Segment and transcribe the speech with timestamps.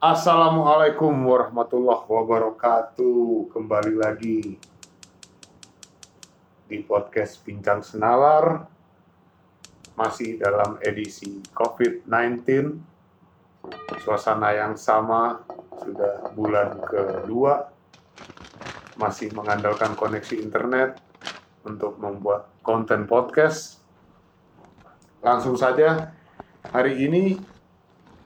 [0.00, 3.52] Assalamualaikum warahmatullahi wabarakatuh.
[3.52, 4.56] Kembali lagi
[6.64, 8.64] di podcast Bincang Senalar.
[10.00, 12.80] Masih dalam edisi COVID-19.
[14.00, 15.44] Suasana yang sama
[15.84, 17.68] sudah bulan kedua.
[18.96, 20.96] Masih mengandalkan koneksi internet
[21.68, 23.84] untuk membuat konten podcast.
[25.20, 26.16] Langsung saja,
[26.72, 27.36] hari ini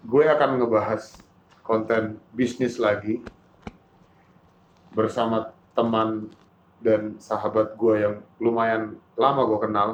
[0.07, 1.24] gue akan ngebahas
[1.65, 3.25] konten bisnis lagi
[4.93, 6.29] bersama teman
[6.85, 9.89] dan sahabat gue yang lumayan lama gue kenal.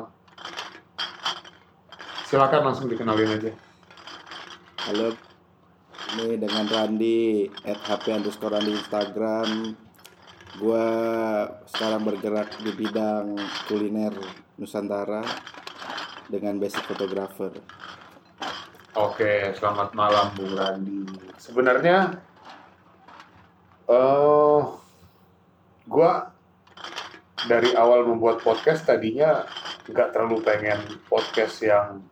[2.27, 3.52] Silakan langsung dikenalin aja.
[4.91, 5.15] Halo,
[6.19, 9.79] ini dengan Randi at HP underscore Randi Instagram.
[10.59, 10.87] Gua
[11.71, 13.38] sekarang bergerak di bidang
[13.71, 14.10] kuliner
[14.59, 15.23] Nusantara
[16.27, 17.55] dengan basic fotografer.
[18.98, 21.20] Oke, selamat malam Bung Randi.
[21.41, 22.21] Sebenarnya,
[23.88, 24.60] eh,
[25.88, 26.13] gua
[27.49, 29.49] dari awal membuat podcast tadinya
[29.88, 30.77] nggak terlalu pengen
[31.09, 32.05] podcast yang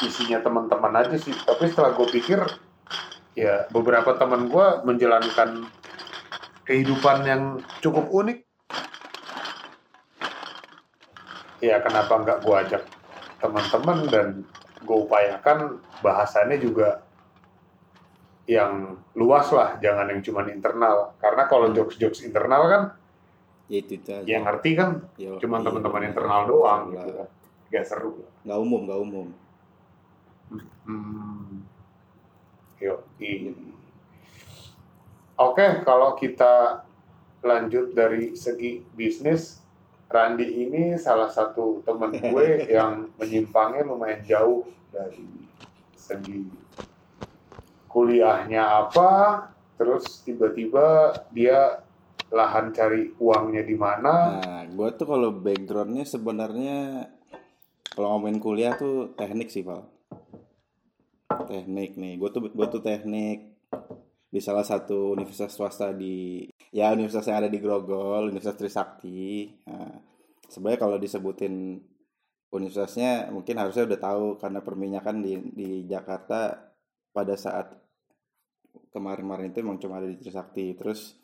[0.00, 1.36] isinya teman-teman aja sih.
[1.36, 2.40] Tapi setelah gue pikir,
[3.36, 5.68] ya beberapa teman gue menjalankan
[6.64, 7.42] kehidupan yang
[7.84, 8.38] cukup unik.
[11.60, 12.82] Ya kenapa nggak gue ajak
[13.44, 14.26] teman-teman dan
[14.82, 17.02] gue upayakan bahasannya juga
[18.48, 21.12] yang luas lah, jangan yang cuma internal.
[21.20, 22.82] Karena kalau jokes-jokes internal kan,
[23.68, 24.24] Ya itu itu aja.
[24.24, 26.08] yang ngerti kan Ya, cuma iya, teman-teman benar.
[26.08, 27.28] internal doang Lah, gitu kan.
[27.68, 28.10] Gak seru.
[28.48, 29.26] Nggak umum, nggak umum.
[30.88, 31.68] Hmm.
[32.80, 33.04] Yo,
[35.36, 36.80] Oke, kalau kita
[37.44, 39.60] lanjut dari segi bisnis,
[40.08, 45.28] Randi ini salah satu teman gue yang menyimpangnya lumayan jauh dari
[45.92, 46.48] segi
[47.98, 49.10] kuliahnya apa,
[49.74, 51.82] terus tiba-tiba dia
[52.30, 54.38] lahan cari uangnya di mana.
[54.38, 57.10] Nah, gua tuh kalau backgroundnya sebenarnya
[57.90, 59.82] kalau ngomongin kuliah tuh teknik sih, Val.
[61.50, 62.14] Teknik nih.
[62.22, 63.58] Gua tuh gua tuh teknik
[64.30, 69.50] di salah satu universitas swasta di ya universitas yang ada di Grogol, Universitas Trisakti.
[69.66, 69.98] Nah,
[70.46, 71.82] sebenarnya kalau disebutin
[72.54, 76.70] universitasnya mungkin harusnya udah tahu karena perminyakan di di Jakarta
[77.10, 77.87] pada saat
[78.92, 80.76] kemarin-kemarin itu emang cuma ada di Trisakti.
[80.76, 81.16] Terus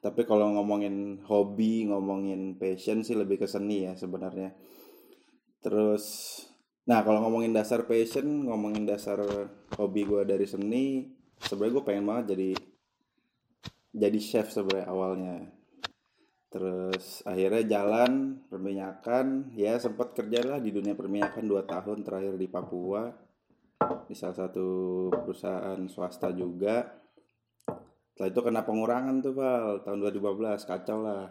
[0.00, 4.56] tapi kalau ngomongin hobi, ngomongin passion sih lebih ke seni ya sebenarnya.
[5.60, 6.04] Terus,
[6.88, 9.20] nah kalau ngomongin dasar passion, ngomongin dasar
[9.76, 11.04] hobi gue dari seni,
[11.36, 12.50] sebenarnya gue pengen banget jadi
[13.92, 15.36] jadi chef sebenarnya awalnya.
[16.50, 22.48] Terus akhirnya jalan perminyakan, ya sempat kerja lah di dunia perminyakan 2 tahun terakhir di
[22.48, 23.29] Papua
[24.10, 24.66] di salah satu
[25.08, 26.82] perusahaan swasta juga.
[28.12, 31.30] Setelah itu kena pengurangan tuh Val tahun 2015 kacau lah.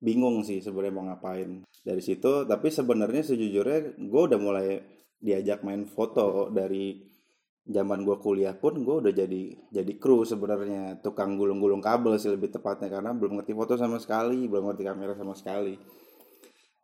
[0.00, 2.44] Bingung sih sebenarnya mau ngapain dari situ.
[2.44, 4.82] Tapi sebenarnya sejujurnya gue udah mulai
[5.20, 6.98] diajak main foto dari
[7.70, 12.48] zaman gue kuliah pun gue udah jadi jadi kru sebenarnya tukang gulung-gulung kabel sih lebih
[12.50, 15.76] tepatnya karena belum ngerti foto sama sekali belum ngerti kamera sama sekali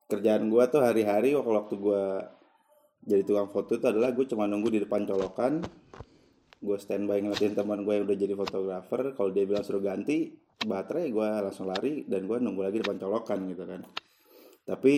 [0.06, 2.04] kerjaan gue tuh hari-hari waktu waktu gue
[3.06, 5.62] jadi tukang foto itu adalah gue cuma nunggu di depan colokan
[6.56, 9.14] gue standby ngeliatin teman gue yang udah jadi fotografer.
[9.14, 10.32] Kalau dia bilang suruh ganti
[10.66, 13.80] baterai gue langsung lari dan gue nunggu lagi depan colokan gitu kan.
[14.66, 14.92] Tapi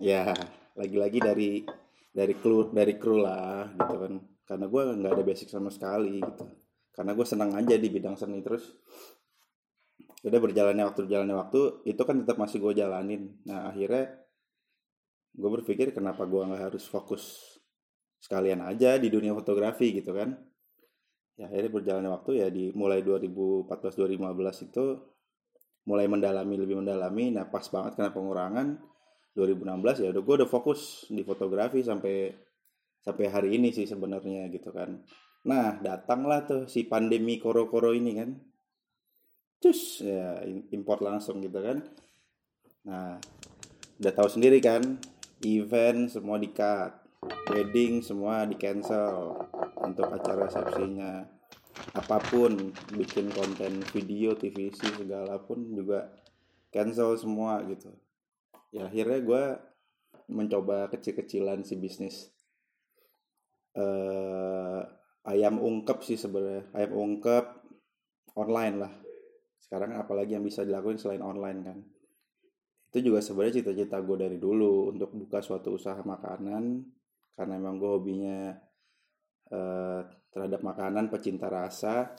[0.00, 0.32] ya
[0.74, 1.50] lagi-lagi dari
[2.10, 4.12] dari kru dari kru lah gitu kan.
[4.44, 6.44] Karena gue nggak ada basic sama sekali gitu.
[6.94, 8.72] Karena gue senang aja di bidang seni terus.
[10.24, 13.36] Udah berjalannya waktu berjalannya waktu itu kan tetap masih gue jalanin.
[13.44, 14.23] Nah akhirnya
[15.34, 17.42] gue berpikir kenapa gue nggak harus fokus
[18.22, 20.32] sekalian aja di dunia fotografi gitu kan.
[21.34, 23.66] Ya akhirnya berjalannya waktu ya di mulai 2014
[23.98, 24.84] 2015 itu
[25.90, 27.34] mulai mendalami lebih mendalami.
[27.34, 28.78] Nah pas banget kena pengurangan
[29.34, 32.30] 2016 ya udah gue udah fokus di fotografi sampai
[33.02, 35.02] sampai hari ini sih sebenarnya gitu kan.
[35.50, 38.30] Nah datanglah tuh si pandemi koro-koro ini kan.
[39.58, 40.38] Cus ya
[40.70, 41.82] import langsung gitu kan.
[42.86, 43.18] Nah
[43.98, 45.02] udah tahu sendiri kan
[45.42, 47.04] event semua di cut
[47.50, 49.36] wedding semua di cancel
[49.80, 51.24] untuk acara resepsinya.
[51.94, 56.10] Apa pun bikin konten video TVC segala pun juga
[56.70, 57.90] cancel semua gitu.
[58.70, 59.44] Ya akhirnya gue
[60.30, 62.30] mencoba kecil-kecilan si bisnis.
[63.74, 64.80] Eh
[65.24, 66.70] ayam ungkep sih sebenarnya.
[66.72, 67.44] Ayam ungkep
[68.38, 68.92] online lah.
[69.58, 71.78] Sekarang apalagi yang bisa dilakuin selain online kan
[72.94, 76.86] itu juga sebenarnya cita-cita gue dari dulu untuk buka suatu usaha makanan.
[77.34, 78.54] Karena emang gue hobinya
[79.50, 80.00] eh,
[80.30, 82.14] terhadap makanan pecinta rasa.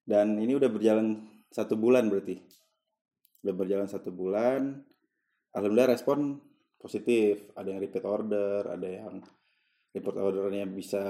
[0.00, 2.40] Dan ini udah berjalan satu bulan berarti.
[3.44, 4.80] Udah berjalan satu bulan.
[5.52, 6.40] Alhamdulillah respon
[6.80, 7.52] positif.
[7.52, 9.20] Ada yang repeat order ada yang
[9.92, 11.04] repeat ordernya bisa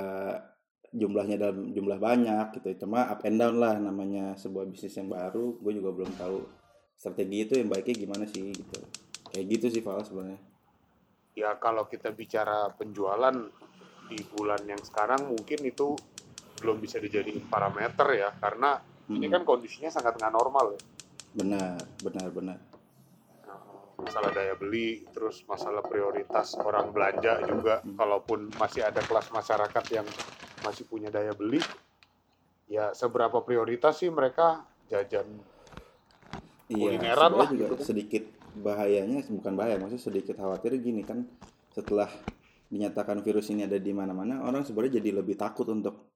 [0.91, 2.83] jumlahnya dalam jumlah banyak gitu.
[2.83, 5.55] Cuma up and down lah namanya sebuah bisnis yang baru.
[5.63, 6.58] Gue juga belum tahu
[6.99, 8.79] strategi itu yang baiknya gimana sih gitu
[9.31, 10.43] kayak gitu sih Val sebenarnya
[11.39, 13.31] Ya kalau kita bicara penjualan
[14.11, 15.95] di bulan yang sekarang mungkin itu
[16.59, 18.83] belum bisa dijadiin parameter ya karena
[19.15, 19.31] ini Mm-mm.
[19.31, 20.81] kan kondisinya sangat nggak normal ya.
[21.39, 22.59] benar benar benar
[23.99, 27.83] Masalah daya beli, terus masalah prioritas orang belanja juga.
[27.83, 27.99] Hmm.
[27.99, 30.07] Kalaupun masih ada kelas masyarakat yang
[30.63, 31.59] masih punya daya beli,
[32.71, 35.27] ya seberapa prioritas sih mereka jajan
[36.69, 37.87] Iya, Kulineran lah sebenarnya juga gitu kan.
[37.89, 38.25] sedikit
[38.59, 41.25] bahayanya bukan bahaya, maksudnya sedikit khawatir gini kan
[41.73, 42.11] setelah
[42.69, 46.13] dinyatakan virus ini ada di mana-mana, orang sebenarnya jadi lebih takut untuk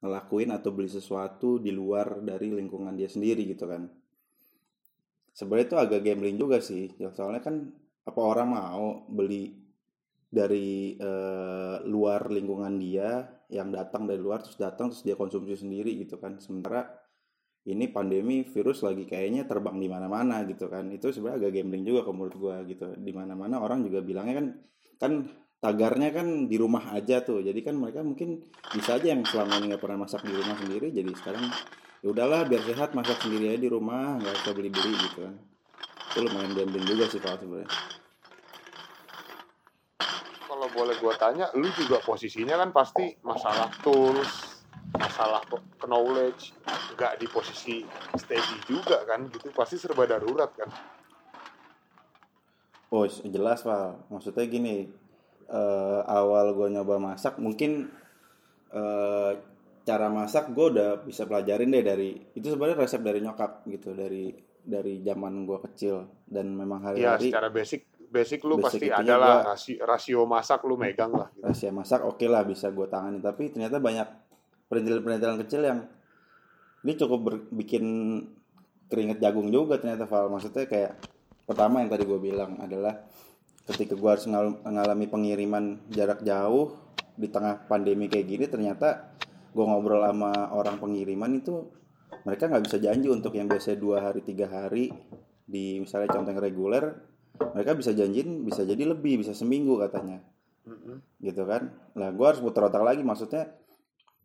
[0.00, 3.84] ngelakuin atau beli sesuatu di luar dari lingkungan dia sendiri gitu kan.
[5.36, 7.68] Sebenarnya itu agak gambling juga sih, ya, soalnya kan
[8.08, 9.60] apa orang mau beli
[10.30, 16.00] dari eh, luar lingkungan dia yang datang dari luar terus datang terus dia konsumsi sendiri
[16.00, 16.38] gitu kan.
[16.40, 16.86] Sementara
[17.68, 20.88] ini pandemi virus lagi kayaknya terbang di mana-mana gitu kan.
[20.88, 22.96] Itu sebenarnya agak gambling juga kalau menurut gua gitu.
[22.96, 24.46] Di mana-mana orang juga bilangnya kan
[24.96, 25.12] kan
[25.60, 27.44] tagarnya kan di rumah aja tuh.
[27.44, 28.40] Jadi kan mereka mungkin
[28.72, 31.44] bisa aja yang selama ini nggak pernah masak di rumah sendiri jadi sekarang
[32.00, 35.34] ya udahlah biar sehat masak sendiri aja di rumah nggak usah beli-beli gitu kan.
[36.10, 37.70] Itu lumayan gambling juga sih kalau sebenarnya.
[40.48, 44.49] Kalau boleh gua tanya, lu juga posisinya kan pasti masalah tools,
[44.96, 45.42] masalah
[45.84, 46.54] knowledge,
[46.96, 47.84] nggak di posisi
[48.16, 50.70] steady juga kan, gitu pasti serba darurat kan.
[52.90, 54.90] Oh jelas Val, maksudnya gini,
[55.46, 57.86] eh, awal gue nyoba masak mungkin
[58.70, 59.32] eh,
[59.82, 64.30] cara masak gue udah bisa pelajarin deh dari itu sebenarnya resep dari nyokap gitu dari
[64.60, 67.80] dari zaman gue kecil dan memang Ya hari-hari secara basic,
[68.12, 71.32] basic lu Basic pasti itunya ada lah gua- rasio, rasio masak lu megang lah.
[71.32, 71.42] Gitu.
[71.42, 74.06] rahasia masak oke lah bisa gue tangani tapi ternyata banyak
[74.70, 75.78] perintilan-perintilan kecil yang
[76.86, 77.84] ini cukup ber- bikin
[78.86, 80.30] keringet jagung juga ternyata Val.
[80.30, 80.96] Maksudnya kayak
[81.44, 83.04] pertama yang tadi gue bilang adalah
[83.66, 86.78] ketika gue harus ngal- mengalami pengiriman jarak jauh
[87.18, 89.12] di tengah pandemi kayak gini ternyata
[89.50, 91.68] gue ngobrol sama orang pengiriman itu
[92.22, 94.94] mereka nggak bisa janji untuk yang biasa dua hari tiga hari
[95.44, 96.84] di misalnya contoh yang reguler
[97.52, 100.22] mereka bisa janjiin bisa jadi lebih bisa seminggu katanya.
[100.60, 101.00] Mm-mm.
[101.24, 101.72] gitu kan?
[101.96, 103.48] Lah gue harus putar otak lagi maksudnya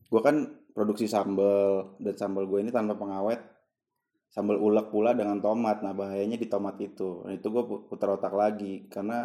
[0.05, 0.35] gue kan
[0.75, 3.41] produksi sambal dan sambal gue ini tanpa pengawet.
[4.29, 5.79] Sambal ulek pula dengan tomat.
[5.79, 7.23] Nah bahayanya di tomat itu.
[7.23, 8.85] Nah, itu gue putar otak lagi.
[8.91, 9.23] Karena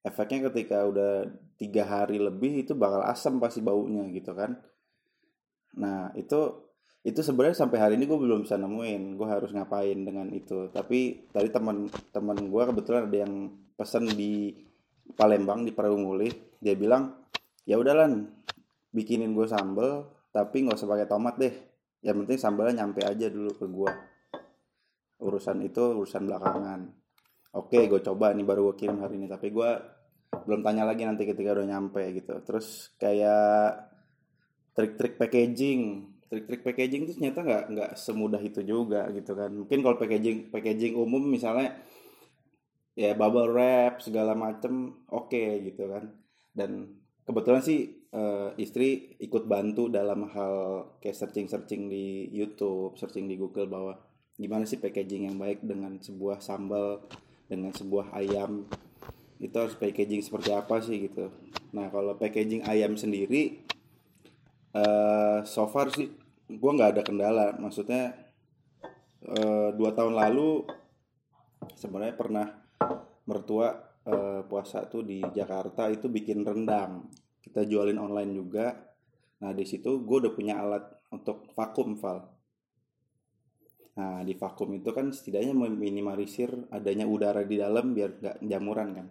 [0.00, 1.28] efeknya ketika udah
[1.60, 4.56] tiga hari lebih itu bakal asam pasti baunya gitu kan.
[5.76, 6.64] Nah itu
[7.04, 10.72] itu sebenarnya sampai hari ini gue belum bisa nemuin gue harus ngapain dengan itu.
[10.72, 14.56] Tapi tadi teman teman gue kebetulan ada yang pesen di
[15.12, 17.14] Palembang di Perumulih dia bilang
[17.68, 18.12] ya udah lan
[18.94, 21.54] bikinin gue sambel tapi nggak usah pakai tomat deh.
[21.98, 23.90] Yang penting sambalnya nyampe aja dulu ke gue
[25.18, 26.80] urusan itu urusan belakangan.
[27.58, 29.70] Oke gue coba nih baru gue kirim hari ini tapi gue
[30.28, 32.38] belum tanya lagi nanti ketika udah nyampe gitu.
[32.44, 33.90] Terus kayak
[34.78, 36.14] trik-trik packaging.
[36.28, 39.50] Trik-trik packaging itu ternyata nggak nggak semudah itu juga gitu kan.
[39.50, 41.74] Mungkin kalau packaging packaging umum misalnya
[42.94, 46.14] ya bubble wrap segala macem oke gitu kan.
[46.54, 46.94] Dan
[47.26, 50.54] kebetulan sih eh, istri ikut bantu dalam hal
[51.00, 53.94] kayak searching searching di YouTube searching di Google bahwa
[54.38, 57.04] gimana sih packaging yang baik dengan sebuah sambal
[57.50, 58.64] dengan sebuah ayam.
[59.38, 61.30] Itu harus packaging seperti apa sih gitu.
[61.74, 63.64] Nah kalau packaging ayam sendiri
[64.68, 66.08] eh so far sih
[66.48, 67.46] gue nggak ada kendala.
[67.60, 68.14] Maksudnya
[69.26, 70.64] eh, dua tahun lalu
[71.76, 72.46] sebenarnya pernah
[73.28, 73.68] mertua
[74.08, 77.04] eh, puasa tuh di Jakarta itu bikin rendang
[77.48, 78.76] kita jualin online juga.
[79.40, 82.28] Nah di situ gue udah punya alat untuk vakum val.
[83.96, 89.06] Nah di vakum itu kan setidaknya meminimalisir adanya udara di dalam biar nggak jamuran kan.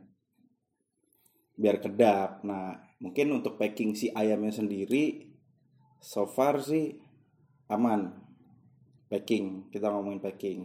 [1.58, 2.46] Biar kedap.
[2.46, 5.34] Nah mungkin untuk packing si ayamnya sendiri
[5.98, 6.94] so far sih
[7.74, 8.13] aman.
[9.10, 10.60] Packing kita ngomongin packing.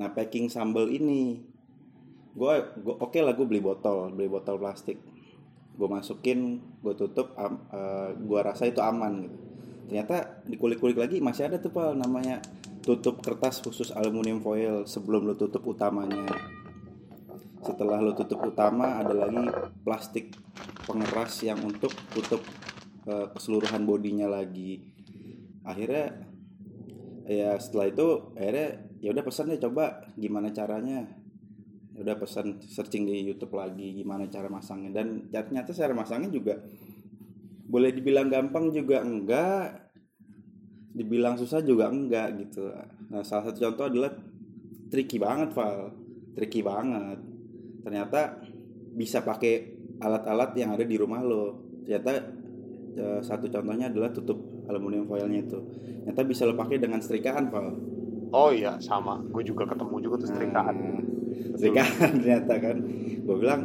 [0.00, 1.44] Nah packing sambal ini
[2.38, 2.54] gue
[2.86, 5.02] oke lah gue beli botol beli botol plastik
[5.78, 9.38] gue masukin gue tutup am, eh, gue rasa itu aman gitu.
[9.88, 12.42] Ternyata dikulik-kulik lagi masih ada tuh pal namanya
[12.84, 16.28] tutup kertas khusus aluminium foil sebelum lo tutup utamanya.
[17.62, 19.48] Setelah lo tutup utama ada lagi
[19.86, 20.34] plastik
[20.84, 22.42] pengeras yang untuk tutup
[23.06, 24.82] ke keseluruhan bodinya lagi.
[25.64, 26.26] Akhirnya
[27.28, 28.06] ya setelah itu
[28.36, 28.68] akhirnya
[28.98, 31.06] ya udah pesan deh coba gimana caranya.
[31.06, 31.17] ya
[31.98, 35.02] udah pesan searching di YouTube lagi gimana cara masangnya.
[35.02, 36.54] Dan ternyata cara masangnya juga
[37.68, 39.90] boleh dibilang gampang juga enggak
[40.94, 42.70] dibilang susah juga enggak gitu.
[43.12, 44.10] Nah salah satu contoh adalah
[44.88, 45.92] tricky banget Val.
[46.38, 47.18] Tricky banget.
[47.82, 48.40] Ternyata
[48.94, 51.60] bisa pakai alat-alat yang ada di rumah lo.
[51.82, 52.10] Ternyata
[52.94, 54.38] eh, satu contohnya adalah tutup
[54.70, 55.58] aluminium foilnya itu.
[56.06, 57.68] Ternyata bisa lo pakai dengan setrikaan Val.
[58.28, 60.74] Oh iya sama, gue juga ketemu juga tuh setrikaan.
[60.76, 61.00] Nah,
[61.42, 62.76] setrikaan ternyata kan
[63.24, 63.62] gue bilang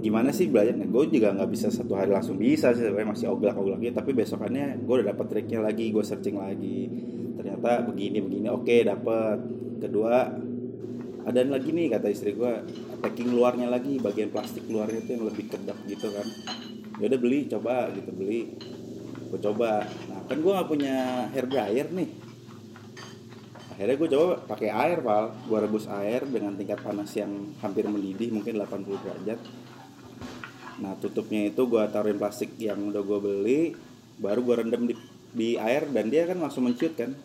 [0.00, 3.52] gimana sih belajarnya gue juga nggak bisa satu hari langsung bisa sih sebenarnya masih oglak
[3.52, 6.88] oglak gitu tapi besokannya gue udah dapet triknya lagi gue searching lagi.
[7.36, 9.38] Ternyata begini begini oke dapet.
[9.80, 10.28] Kedua
[11.20, 12.52] ada lagi nih kata istri gue
[13.04, 16.26] packing luarnya lagi bagian plastik luarnya itu yang lebih kedap gitu kan.
[16.96, 18.56] Ya udah beli coba gitu beli.
[19.28, 19.84] Gue coba.
[20.08, 22.29] Nah kan gue nggak punya hair dryer nih
[23.80, 25.32] akhirnya gue coba pakai air pal.
[25.48, 27.32] Gue rebus air dengan tingkat panas yang
[27.64, 29.40] hampir mendidih mungkin 80 derajat.
[30.84, 33.60] Nah tutupnya itu gue taruhin plastik yang udah gue beli
[34.20, 34.92] baru gue rendam di,
[35.32, 37.16] di air dan dia kan langsung menciut kan?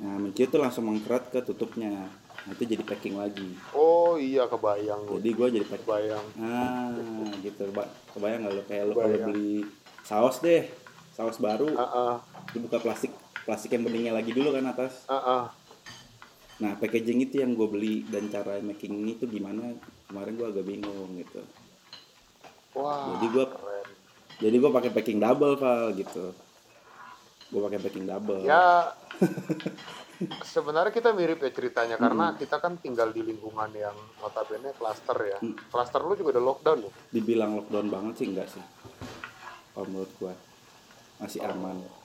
[0.00, 2.08] Nah menciut tuh langsung mengkerat ke tutupnya.
[2.48, 3.52] Nah itu jadi packing lagi.
[3.76, 5.84] Oh iya kebayang jadi gue jadi packing.
[5.92, 6.26] Kebayang.
[6.40, 6.88] ah
[7.44, 7.68] gitu.
[7.76, 9.68] Ba- kebayang nggak lo kayak lo kalau beli
[10.08, 10.66] saus deh
[11.12, 12.14] saus baru Ah ah
[12.56, 13.12] lu buka plastik
[13.42, 15.44] plastik yang beningnya lagi dulu kan atas ah ah.
[16.62, 19.74] Nah, packaging itu yang gue beli dan cara making ini tuh gimana?
[20.06, 21.42] Kemarin gue agak bingung gitu.
[22.78, 23.18] Wah.
[23.18, 23.88] Jadi keren.
[24.38, 26.30] Jadi gue pakai packing double, Val, gitu.
[27.50, 28.46] Gue pakai packing double.
[28.46, 28.94] Ya
[30.54, 35.38] sebenarnya kita mirip ya ceritanya karena kita kan tinggal di lingkungan yang notabene klaster ya.
[35.42, 35.58] Hmm.
[35.66, 36.92] Klaster lu juga udah lockdown loh.
[37.10, 38.62] Dibilang lockdown banget sih enggak sih?
[39.74, 40.32] Kalau menurut gue
[41.18, 42.01] masih aman.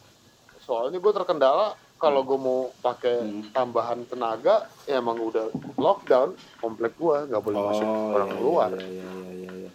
[0.68, 3.42] Soalnya gue terkendala kalau gue mau pakai Hmm.
[3.50, 8.70] tambahan tenaga ya emang udah lockdown komplek gue nggak boleh masuk orang iya, keluar.
[8.70, 9.72] Iya, iya, iya, iya, iya.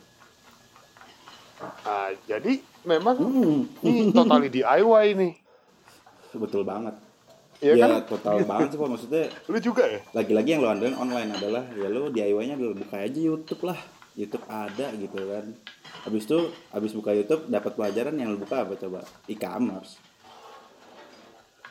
[1.83, 2.53] Nah, jadi
[2.85, 5.33] memang Hmm, ini totally DIY nih.
[6.35, 6.95] betul banget.
[7.59, 7.91] Iya ya, kan?
[8.05, 8.89] total banget sih, Pak.
[8.89, 10.01] Maksudnya Lu juga ya?
[10.13, 13.79] lagi-lagi yang lo andelin online adalah ya lo DIY-nya adalah buka aja YouTube lah
[14.13, 15.47] YouTube ada gitu kan
[16.03, 19.97] habis itu habis buka YouTube dapat pelajaran yang lo buka apa coba e-commerce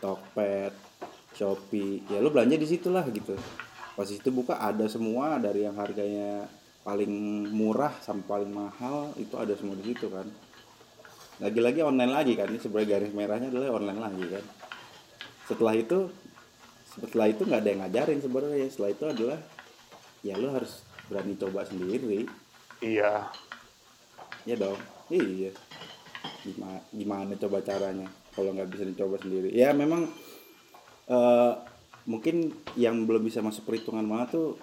[0.01, 0.74] Tokped
[1.38, 2.03] Shopee.
[2.10, 3.38] Ya lo belanja di situ lah gitu.
[3.96, 6.50] Pas itu buka ada semua dari yang harganya
[6.81, 7.13] paling
[7.53, 10.25] murah sampai paling mahal itu ada semua di situ kan.
[11.39, 12.50] Lagi-lagi online lagi kan.
[12.50, 14.46] Ini sebenarnya garis merahnya adalah online lagi kan.
[15.48, 16.00] Setelah itu
[16.91, 18.67] setelah itu nggak ada yang ngajarin sebenarnya.
[18.67, 19.39] Setelah itu adalah
[20.25, 22.25] ya lo harus berani coba sendiri.
[22.81, 23.29] Iya.
[24.50, 24.81] ya dong.
[25.13, 25.53] Iya.
[26.41, 29.51] Gimana gimana coba caranya kalau nggak bisa dicoba sendiri.
[29.51, 30.07] Ya memang
[31.07, 31.53] eh,
[32.07, 34.57] mungkin yang belum bisa masuk perhitungan mana tuh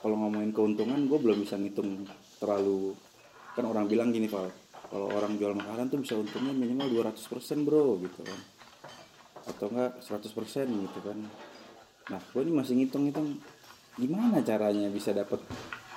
[0.00, 2.08] kalau ngomongin keuntungan gue belum bisa ngitung
[2.40, 2.96] terlalu.
[3.56, 4.48] Kan orang bilang gini Val
[4.86, 8.40] kalau orang jual makanan tuh bisa untungnya minimal 200% bro gitu kan.
[9.46, 11.18] Atau enggak 100% gitu kan.
[12.12, 13.38] Nah gue ini masih ngitung-ngitung
[13.96, 15.40] gimana caranya bisa dapat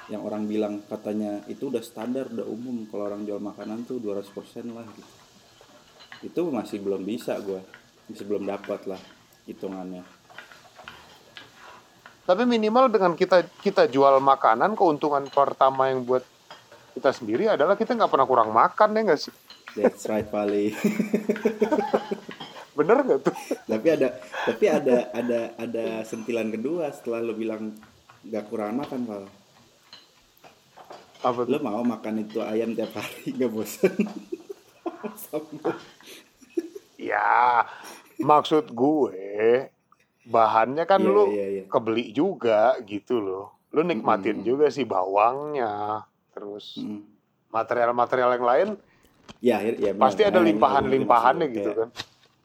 [0.09, 4.73] yang orang bilang katanya itu udah standar udah umum kalau orang jual makanan tuh 200%
[4.73, 5.18] lah gitu
[6.19, 7.59] itu masih belum bisa gue
[8.07, 9.01] masih belum dapat lah
[9.47, 10.03] hitungannya
[12.23, 16.21] Tapi minimal dengan kita kita jual makanan keuntungan pertama yang buat
[16.93, 19.33] kita sendiri adalah kita nggak pernah kurang makan ya nggak sih?
[19.73, 20.69] that's right Pali
[22.77, 23.35] Bener nggak tuh?
[23.65, 24.07] tapi ada
[24.45, 27.73] tapi ada ada ada sentilan kedua setelah lo bilang
[28.23, 29.23] gak kurang makan Val
[31.19, 31.49] Apa tuh?
[31.49, 33.97] lo mau makan itu ayam tiap hari gak bosan
[36.99, 37.63] Ya,
[38.19, 39.71] maksud gue
[40.25, 41.63] bahannya kan Iya, lu iya, iya.
[41.65, 43.55] kebeli juga gitu loh.
[43.71, 44.43] Lu nikmatin Mm.
[44.43, 47.01] juga sih bawangnya, terus Mm.
[47.49, 48.69] material-material yang lain
[49.39, 51.55] ya, ya pasti ada Nah, limpahan-limpahannya gue.
[51.55, 51.89] gitu Kayak kan.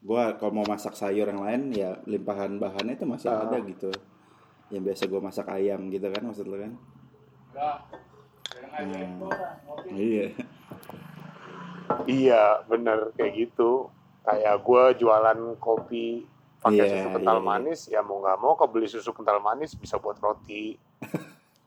[0.01, 3.43] gua kalau mau masak sayur yang lain ya limpahan bahannya itu masih Ah.
[3.43, 3.91] ada gitu
[4.69, 6.73] yang biasa gua masak ayam gitu kan maksud lo kan
[8.75, 9.31] Hmm.
[9.91, 10.31] iya
[12.05, 13.89] Iya, bener kayak gitu.
[14.25, 16.25] Kayak gue jualan kopi
[16.65, 17.49] pakai Iya, susu kental iya, iya.
[17.53, 20.81] manis, ya mau nggak mau kebeli susu kental manis bisa buat roti.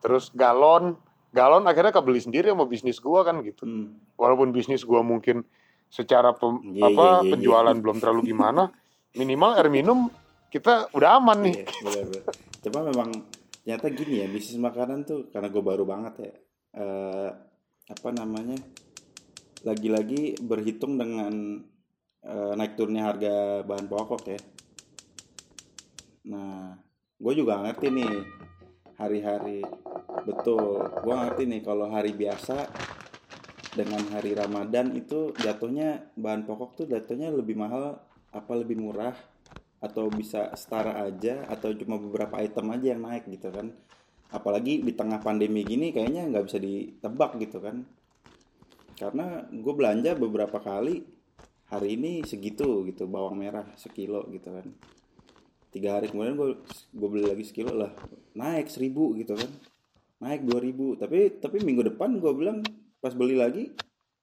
[0.01, 0.97] Terus galon,
[1.29, 3.65] galon akhirnya kebeli sendiri sama bisnis gue kan gitu.
[3.65, 3.93] Hmm.
[4.17, 5.45] Walaupun bisnis gue mungkin
[5.88, 8.74] secara pem- Iya, apa iya, iya, penjualan belum terlalu gimana,
[9.13, 10.09] minimal air minum
[10.50, 11.55] kita udah aman nih.
[11.62, 12.24] Iya, bener-bener.
[12.65, 13.09] Cuma memang
[13.62, 16.33] ternyata gini ya bisnis makanan tuh karena gue baru banget ya.
[16.74, 17.29] eh
[17.88, 18.57] apa namanya?
[19.66, 21.64] Lagi-lagi berhitung dengan
[22.26, 24.42] eh, naik turunnya harga bahan pokok ya.
[26.28, 26.76] Nah,
[27.18, 28.14] gue juga ngerti nih
[29.00, 29.64] hari-hari
[30.28, 30.82] betul.
[31.02, 32.68] Gue ngerti nih kalau hari biasa
[33.78, 38.02] dengan hari Ramadan itu jatuhnya bahan pokok tuh jatuhnya lebih mahal
[38.34, 39.14] apa lebih murah
[39.78, 43.70] atau bisa setara aja atau cuma beberapa item aja yang naik gitu kan
[44.34, 47.86] apalagi di tengah pandemi gini kayaknya nggak bisa ditebak gitu kan
[48.98, 51.06] karena gue belanja beberapa kali
[51.70, 54.66] hari ini segitu gitu bawang merah sekilo gitu kan.
[55.70, 56.58] Tiga hari kemudian gue
[56.92, 57.94] gue beli lagi sekilo lah
[58.34, 59.48] naik seribu gitu kan.
[60.18, 62.66] Naik dua ribu tapi tapi minggu depan gue bilang
[62.98, 63.70] pas beli lagi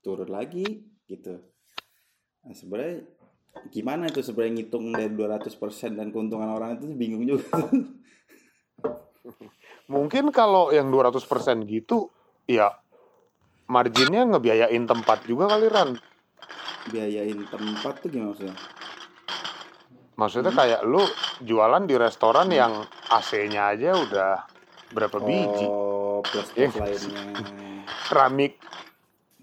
[0.03, 0.67] turun lagi
[1.07, 1.39] gitu.
[2.43, 3.07] Nah sebenarnya
[3.71, 5.47] gimana itu sebenarnya ngitung dari 200%
[5.95, 7.65] dan keuntungan orang itu bingung juga.
[9.95, 11.21] Mungkin kalau yang 200%
[11.69, 12.09] gitu,
[12.49, 12.73] ya
[13.67, 15.91] marginnya ngebiayain tempat juga kali Ran.
[16.85, 18.55] biayain tempat tuh gimana maksudnya
[20.15, 21.03] Maksudnya kayak lu
[21.41, 22.71] jualan di restoran yang
[23.09, 24.47] AC-nya aja udah
[24.91, 25.67] berapa biji.
[25.67, 26.71] oh plus Iya.
[26.71, 27.25] plus lainnya
[28.05, 28.55] Keramik.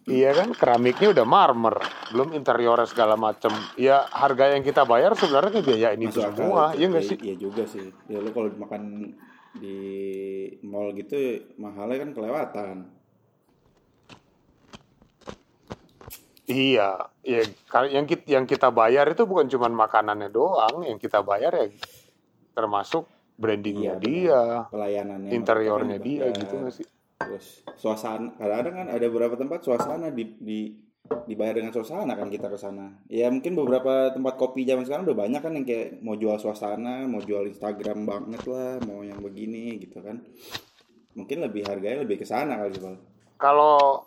[0.02, 1.78] Iya kan, keramiknya udah marmer,
[2.10, 3.52] belum interiornya segala macem.
[3.76, 6.74] Ya harga yang kita bayar sebenarnya ngebiayain itu Masuk akal semua, itu.
[6.74, 7.18] iya nggak Iya- sih?
[7.22, 8.82] iya juga sih ya lu kalau makan
[9.54, 9.78] di
[10.64, 11.16] mall gitu
[11.56, 12.78] mahalnya kan kelewatan
[16.50, 17.42] Iya, ya
[17.88, 21.68] yang kita yang kita bayar itu bukan cuma makanannya doang, yang kita bayar ya
[22.52, 23.06] termasuk
[23.38, 26.40] brandingnya Iya, dia, pelayanannya interiornya kan dia bayar.
[26.42, 26.88] gitu nggak sih?
[27.22, 30.60] terus suasana kadang-kadang kan ada beberapa tempat suasana di, di
[31.30, 35.18] dibayar dengan suasana kan kita ke sana ya mungkin beberapa tempat kopi zaman sekarang udah
[35.30, 39.78] banyak kan yang kayak mau jual suasana mau jual Instagram banget lah mau yang begini
[39.86, 40.18] gitu kan
[41.14, 42.80] mungkin lebih harganya lebih ke sana kali.
[43.36, 44.06] Kalau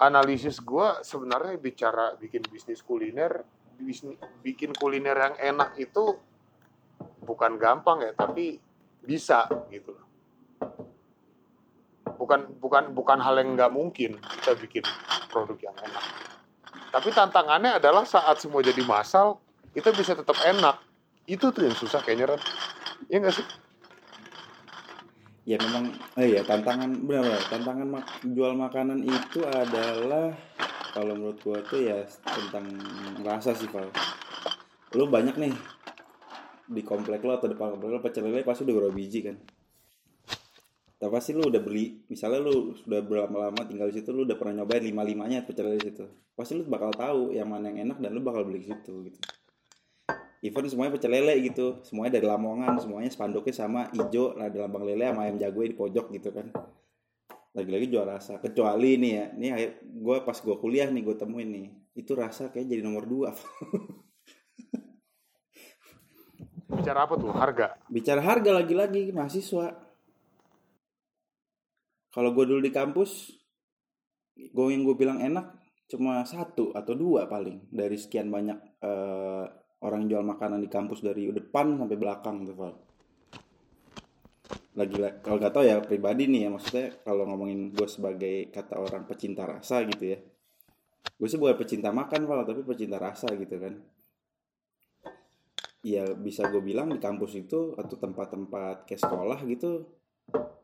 [0.00, 3.44] analisis gua sebenarnya bicara bikin bisnis kuliner,
[3.76, 6.16] bisnis, bikin kuliner yang enak itu
[7.20, 8.56] bukan gampang ya, tapi
[9.04, 10.06] bisa gitu loh.
[12.16, 14.84] Bukan bukan bukan hal yang nggak mungkin kita bikin
[15.28, 16.04] produk yang enak.
[16.90, 19.38] Tapi tantangannya adalah saat semua jadi masal,
[19.70, 20.82] kita bisa tetap enak.
[21.28, 22.40] Itu tuh yang susah kayaknya, Ran.
[23.06, 23.46] Iya nggak sih?
[25.48, 25.88] Ya memang
[26.20, 30.36] eh ya tantangan benar-benar tantangan mak- jual makanan itu adalah
[30.92, 32.66] kalau menurut gua tuh ya tentang
[33.24, 33.88] rasa sih Val.
[34.98, 35.54] Lu banyak nih
[36.70, 39.36] di komplek lo atau depan komplek lo pecel lele pasti udah berapa biji kan?
[41.00, 44.62] Tapi pasti lu udah beli misalnya lu sudah berlama-lama tinggal di situ lu udah pernah
[44.62, 46.04] nyobain lima limanya pecel lele situ.
[46.36, 49.39] Pasti lu bakal tahu yang mana yang enak dan lu bakal beli di situ gitu
[50.40, 51.80] even semuanya pecel lele gitu.
[51.84, 56.06] Semuanya dari Lamongan semuanya spanduknya sama hijau ada lambang lele sama ayam jago di pojok
[56.16, 56.48] gitu kan.
[57.52, 58.40] Lagi-lagi jual rasa.
[58.40, 59.50] Kecuali nih ya nih
[59.84, 63.30] gue pas gue kuliah nih gue temuin nih itu rasa kayak jadi nomor dua.
[66.70, 67.34] Bicara apa tuh?
[67.34, 67.74] Harga.
[67.90, 69.74] bicara harga lagi-lagi mahasiswa.
[72.10, 73.34] Kalau gue dulu di kampus
[74.40, 75.52] gue yang gue bilang enak
[75.90, 77.66] cuma satu atau dua paling.
[77.68, 79.44] Dari sekian banyak eh,
[79.80, 82.74] orang jual makanan di kampus dari depan sampai belakang tuh Val.
[84.70, 89.02] lagi kalau gak tau ya pribadi nih ya maksudnya kalau ngomongin gue sebagai kata orang
[89.04, 90.18] pecinta rasa gitu ya.
[91.20, 93.74] Gue sih bukan pecinta makan Val tapi pecinta rasa gitu kan.
[95.84, 99.84] Ya bisa gue bilang di kampus itu atau tempat-tempat kayak sekolah gitu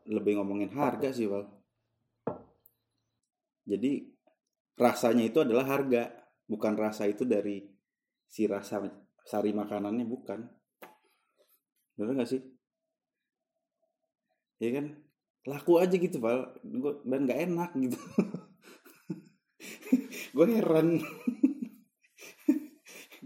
[0.07, 1.57] lebih ngomongin harga sih Val
[3.67, 4.07] jadi
[4.79, 6.07] rasanya itu adalah harga
[6.47, 7.67] bukan rasa itu dari
[8.23, 8.79] si rasa
[9.27, 10.47] sari makanannya bukan.
[11.99, 12.41] Bener gak sih?
[14.63, 14.95] Ya kan?
[15.43, 17.97] Laku aja gitu Gua- dan nggak enak gitu.
[20.35, 20.95] Gue heran.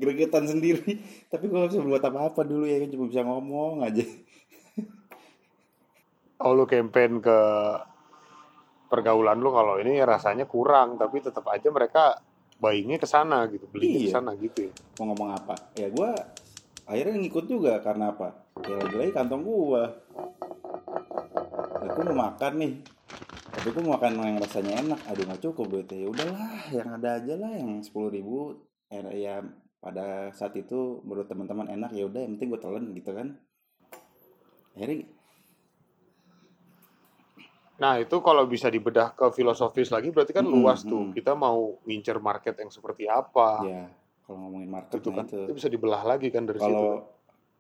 [0.02, 0.98] Gregetan sendiri.
[1.30, 4.02] Tapi gue gak bisa buat apa-apa dulu ya kan cuma bisa ngomong aja.
[6.42, 7.38] Oh lu campaign ke
[8.90, 12.18] pergaulan lu kalau ini rasanya kurang tapi tetap aja mereka
[12.62, 14.14] buyingnya ke sana gitu belinya ke Iya.
[14.14, 14.72] sana gitu ya.
[15.02, 15.56] mau ngomong apa?
[15.74, 16.10] Ya gue
[16.86, 18.38] akhirnya ngikut juga karena apa?
[18.62, 19.84] Ya lagi-lagi kantong gue
[21.82, 22.74] aku mau makan nih.
[23.52, 25.00] Tapi gue mau makan yang rasanya enak.
[25.10, 25.98] Aduh nggak cukup duitnya.
[25.98, 28.62] Ya udahlah yang ada aja lah yang sepuluh ribu.
[29.12, 29.42] Ya
[29.82, 33.28] pada saat itu menurut teman-teman enak ya udah yang penting gue telan gitu kan.
[34.78, 35.10] Akhirnya
[37.82, 41.10] Nah itu kalau bisa dibedah ke filosofis lagi berarti kan Mm-mm, luas tuh.
[41.10, 41.18] mm.
[41.18, 43.66] Kita mau ngincer market yang seperti apa.
[43.66, 43.84] ya
[44.22, 46.72] kalau ngomongin market itu nah kan itu itu bisa dibelah lagi kan dari situ.
[46.72, 46.88] kalau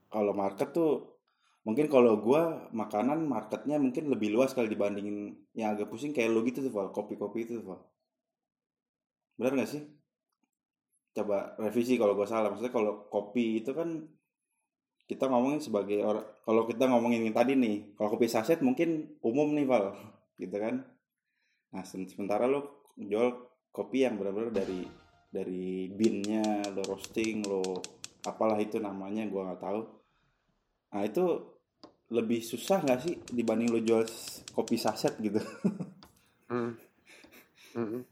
[0.08, 0.92] kalau market tuh
[1.68, 6.46] mungkin kalau gua makanan marketnya mungkin lebih luas kali dibandingin yang agak pusing kayak lo
[6.48, 7.82] gitu tuh Val kopi-kopi itu tuh Val
[9.36, 9.84] benar nggak sih
[11.12, 14.08] coba revisi kalau gue salah maksudnya kalau kopi itu kan
[15.12, 19.52] kita ngomongin sebagai orang kalau kita ngomongin yang tadi nih kalau kopi saset mungkin umum
[19.52, 19.91] nih Val
[20.39, 20.88] gitu kan
[21.76, 24.88] nah sementara lo jual kopi yang benar-benar dari
[25.28, 27.84] dari binnya lo roasting lo
[28.24, 29.82] apalah itu namanya gue nggak tahu
[30.95, 31.24] nah itu
[32.12, 34.04] lebih susah nggak sih dibanding lo jual
[34.56, 35.43] kopi saset gitu
[36.52, 36.76] Hmm.
[37.71, 38.04] Hmm.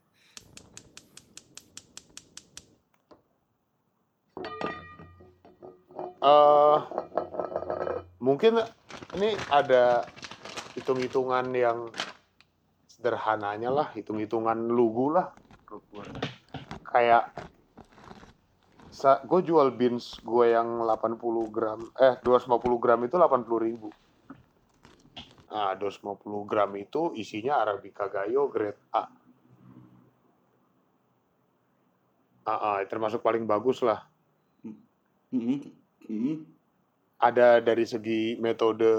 [6.19, 6.77] Eh,
[8.19, 8.59] mungkin
[9.15, 10.03] ini ada
[10.75, 11.87] hitung-hitungan yang
[12.91, 15.31] sederhananya lah, hitung-hitungan lugu lah.
[16.83, 17.31] Kayak
[18.99, 23.87] gue jual beans gue yang 80 gram, eh 250 gram itu 80 ribu.
[25.49, 29.07] Nah, 250 gram itu isinya Arabica Gayo grade A.
[32.43, 34.03] Ah, ah, termasuk paling bagus lah.
[35.31, 35.78] Mm-mm.
[36.09, 36.43] Mm-mm.
[37.19, 38.89] Ada dari segi metode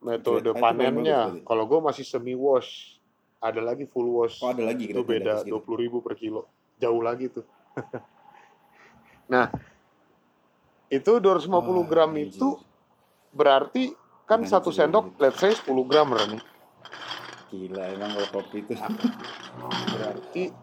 [0.00, 1.40] metode panennya.
[1.44, 2.98] Kalau gue masih semi wash,
[3.38, 4.40] ada lagi full wash.
[4.42, 5.56] oh ada lagi itu beda gitu.
[5.56, 6.48] dua puluh ribu per kilo,
[6.80, 7.44] jauh lagi tuh.
[9.32, 9.46] nah,
[10.90, 12.34] itu 250 Wah, gram anjir.
[12.34, 12.58] itu
[13.30, 13.94] berarti
[14.26, 14.50] kan Anjir.
[14.58, 16.10] satu sendok, let's say 10 gram
[17.50, 18.78] gila emang kalau kopi itu
[19.90, 20.54] Berarti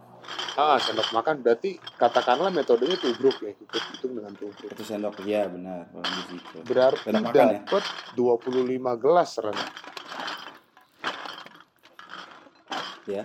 [0.57, 4.67] ah sendok makan berarti katakanlah metodenya tubruk ya, kita hitung dengan tubruk.
[4.67, 6.09] satu sendok iya benar kurang
[6.65, 7.61] Berarti Sendok ya?
[7.61, 7.83] dapat
[8.17, 9.65] 25 gelas Rani.
[13.07, 13.23] ya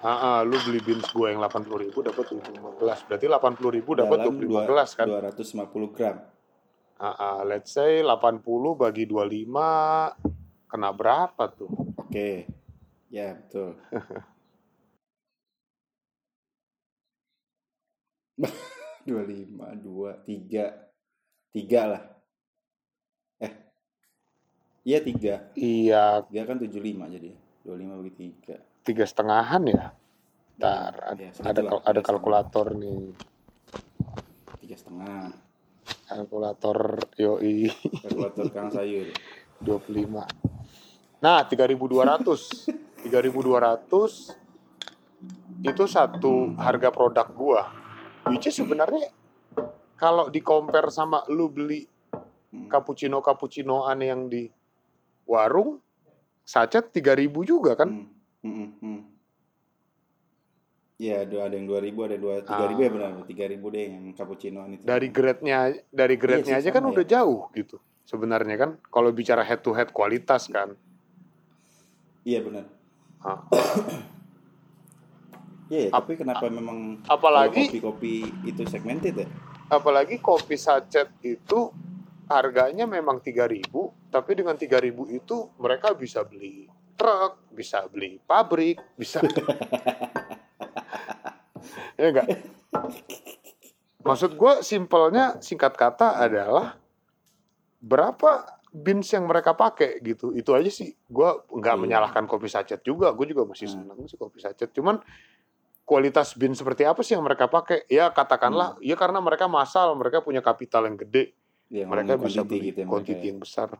[0.00, 3.04] Ah, ah, lu beli beans gue yang 80 ribu dapat 25 gelas.
[3.04, 5.04] Berarti 80 ribu dapat Dalam 25 dua- gelas kan?
[5.04, 6.16] 250 gram
[6.96, 8.40] Ah, ah, let's say 80
[8.74, 10.16] bagi 25
[10.64, 11.68] kena berapa tuh?
[11.98, 12.30] oke
[13.10, 13.76] ya betul
[19.08, 20.72] dua lima dua tiga
[21.50, 22.02] tiga lah
[23.38, 23.52] eh
[24.82, 29.92] iya tiga Iya, tiga kan tujuh lima jadi dua lima bagi tiga tiga setengahan ya.
[30.56, 33.12] Ntar ada, Ya, ada, kal- ada tiga kalkulator nih.
[33.12, 34.58] setengah.
[34.60, 35.20] tiga setengah
[36.04, 36.78] Kalkulator
[37.16, 37.70] yoi
[38.02, 39.06] kalkulator kang sayur
[39.60, 40.10] 25.
[41.20, 43.04] Nah, 3.200.
[43.04, 44.32] 3.200
[45.70, 47.62] itu satu harga produk gua.
[48.28, 49.08] Which is sebenarnya
[49.96, 51.86] kalau di compare sama lu beli
[52.50, 52.66] Hmm.
[52.66, 54.50] cappuccino cappuccinoan yang di
[55.22, 55.78] warung
[56.42, 57.94] sachet 3000 juga kan?
[57.94, 58.10] Hmm,
[58.42, 59.00] hmm, hmm, hmm.
[61.00, 62.84] Iya, ada ada yang 2000, ada yang dua tiga ribu Ah.
[62.84, 64.82] ya benar, tiga ribu deh yang cappuccino itu.
[64.82, 65.58] Dari grade-nya
[65.94, 67.76] dari grade-nya Iya aja kan sama udah jauh gitu.
[68.04, 70.74] Sebenarnya kan kalau bicara head to head kualitas kan.
[72.26, 72.66] Iya benar.
[73.22, 73.46] Ah.
[75.70, 79.28] Iya, ya, Ap- tapi kenapa memang apalagi- kopi-kopi itu segmented ya?
[79.70, 81.70] Apalagi kopi sachet itu
[82.26, 83.70] harganya memang 3000
[84.10, 89.22] tapi dengan 3000 itu mereka bisa beli truk, bisa beli pabrik, bisa
[91.94, 92.26] ya enggak?
[94.00, 96.74] Maksud gue simpelnya singkat kata adalah
[97.78, 98.30] berapa
[98.70, 100.32] beans yang mereka pakai gitu.
[100.32, 100.94] Itu aja sih.
[101.04, 101.80] Gue nggak Iya.
[101.80, 103.12] menyalahkan kopi sachet juga.
[103.12, 103.86] Gue juga masih Hmm.
[103.86, 104.70] senang sih kopi sachet.
[104.70, 104.98] Cuman
[105.90, 107.82] kualitas beans seperti apa sih yang mereka pakai?
[107.90, 111.34] Ya katakanlah, ya karena mereka massal, mereka punya kapital yang gede,
[111.66, 113.30] Yang mereka bisa beli gitu ya, quantity ya.
[113.34, 113.74] yang besar.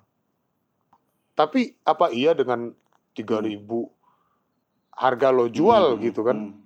[1.32, 2.74] Tapi apa iya dengan
[3.14, 3.62] 3000
[4.92, 6.36] harga lo jual Hmm, gitu kan?
[6.36, 6.58] hmm.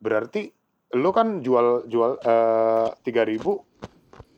[0.00, 0.48] Berarti
[0.94, 3.60] lo kan jual jual eh, 3000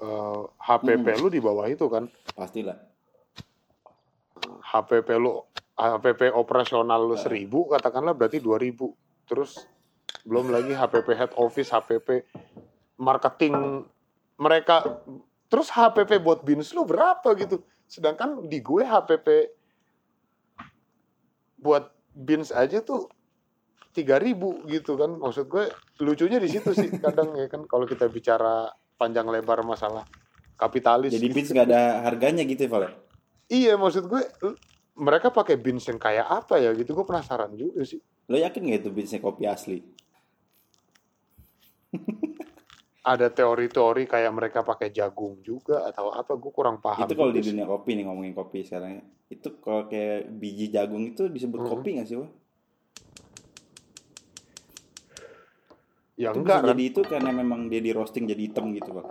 [0.02, 1.20] eh, HPP Hmm.
[1.22, 2.10] lu di bawah itu kan?
[2.34, 2.74] Pastilah.
[4.66, 5.38] HPP lu
[5.74, 7.22] HPP operasional lu Ah.
[7.22, 8.90] 1000 katakanlah berarti 2000.
[9.24, 9.62] Terus
[10.24, 12.24] belum lagi HPP head office, HPP
[12.98, 13.84] marketing
[14.40, 15.04] mereka
[15.46, 17.62] terus HPP buat BINS lu berapa gitu.
[17.86, 19.28] Sedangkan di gue HPP
[21.60, 23.06] buat BINS aja tuh
[23.94, 24.34] 3000
[24.66, 25.10] gitu kan.
[25.14, 25.70] Maksud gue
[26.02, 30.02] lucunya di situ sih kadang ya kan kalau kita bicara panjang lebar masalah
[30.58, 31.14] kapitalis.
[31.14, 32.90] Jadi beans nggak ada harganya gitu ya, ya?
[33.44, 34.22] Iya, maksud gue
[34.94, 36.94] mereka pakai beans yang kayak apa ya gitu.
[36.94, 38.00] Gue penasaran juga sih.
[38.26, 39.78] Lo yakin nggak itu beansnya kopi asli?
[43.04, 46.32] Ada teori-teori kayak mereka pakai jagung juga atau apa?
[46.40, 47.04] Gue kurang paham.
[47.04, 49.02] itu kalau di dunia kopi nih ngomongin kopi sekarang ya.
[49.28, 51.70] Itu kalau kayak biji jagung itu disebut Hmm.
[51.76, 52.30] kopi nggak sih, Wah?
[56.14, 56.68] Ya Itu enggak kan?
[56.72, 59.06] jadi itu karena memang dia di roasting jadi hitam gitu, Pak.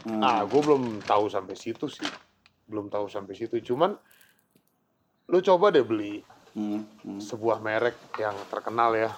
[0.00, 0.20] Hmm.
[0.24, 2.08] Ah, gue belum tahu sampai situ sih.
[2.66, 3.60] Belum tahu sampai situ.
[3.62, 3.94] Cuman
[5.30, 9.14] lu coba deh beli Hmm, hmm, sebuah merek yang terkenal ya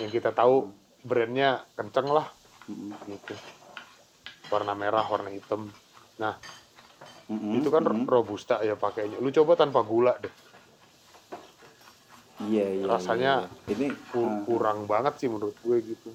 [0.00, 0.72] yang kita tahu
[1.04, 2.26] brandnya kenceng lah
[2.66, 3.34] hmm, gitu
[4.48, 5.68] warna merah warna hitam
[6.16, 6.40] nah
[7.28, 8.08] hmm, itu kan hmm.
[8.08, 10.32] robusta ya pakainya lu coba tanpa gula deh
[12.36, 12.84] Iya, iya.
[12.84, 13.72] rasanya iya.
[13.72, 16.12] ini Ku- ah, kurang banget sih menurut gue gitu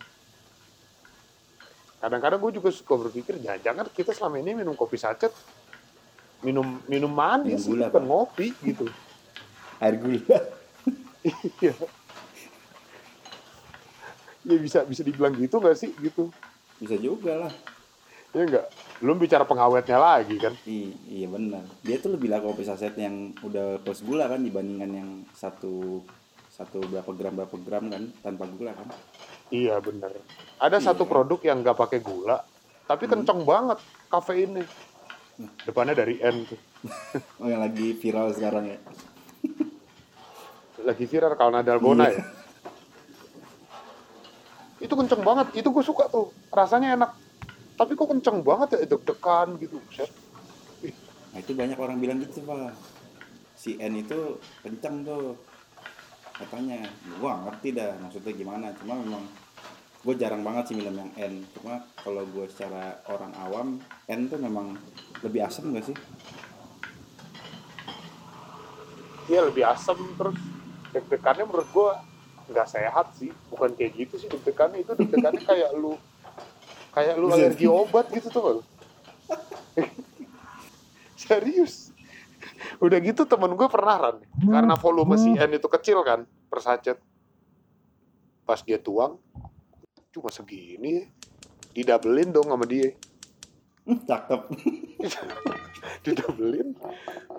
[1.98, 5.34] kadang-kadang gue juga suka berpikir jangan-jangan kita selama ini minum kopi sachet
[6.46, 8.10] minum minum manis Minum gula, bukan Pak.
[8.10, 8.86] ngopi gitu
[9.82, 10.22] air gula.
[11.62, 11.78] Iya.
[14.44, 16.30] Ya bisa bisa dibilang gitu nggak sih gitu
[16.78, 17.54] Bisa juga lah.
[18.32, 18.66] ya enggak
[18.98, 21.62] belum bicara pengawetnya lagi kan I- iya benar.
[21.82, 26.00] Dia tuh lebih lah kopi saset yang udah plus gula kan dibandingkan yang satu
[26.48, 28.88] satu berapa gram berapa gram kan tanpa gula kan.
[29.50, 30.16] iya bener
[30.58, 31.12] ada satu Iya.
[31.12, 32.40] produk yang nggak pakai gula
[32.84, 33.20] tapi Hmm.
[33.20, 34.64] kenceng banget kafeinnya
[35.62, 36.60] depannya dari N tuh
[37.38, 38.80] Oh yang lagi viral sekarang ya.
[40.82, 42.16] lagi viral kalau Dalgona Iya.
[42.16, 42.24] ya
[44.82, 47.12] itu kenceng banget itu gue suka tuh rasanya enak
[47.78, 50.12] tapi kok kenceng banget ya deg-degan gitu Buset.
[51.32, 52.76] Nah itu banyak orang bilang gitu pak.
[53.58, 55.34] Si N itu kencang tuh
[56.36, 56.86] katanya.
[57.18, 58.70] Nggak ngerti dah maksudnya gimana.
[58.78, 59.24] Cuma memang
[60.02, 61.42] gue jarang banget sih minum yang N.
[61.58, 63.68] Cuma kalau gue secara orang awam
[64.06, 64.78] N tuh memang
[65.26, 65.98] lebih asam gak sih?
[69.26, 70.38] Iya lebih asem terus
[70.92, 71.92] deg-degannya menurut gue
[72.52, 73.32] nggak sehat sih.
[73.50, 74.84] Bukan kayak gitu sih deg-degannya.
[74.84, 75.96] Itu deg-degannya kayak lu
[76.92, 78.44] kayak lu alergi obat gitu tuh
[81.24, 81.96] serius?
[82.84, 84.18] Udah gitu temen gue pernah ran.
[84.44, 87.00] Karena volume si N itu kecil kan per sachet.
[88.44, 89.16] Pas dia tuang
[90.12, 91.08] cuma segini.
[91.72, 92.92] Didabelin dong sama dia.
[93.88, 94.42] Cakep.
[96.06, 96.78] didabelin.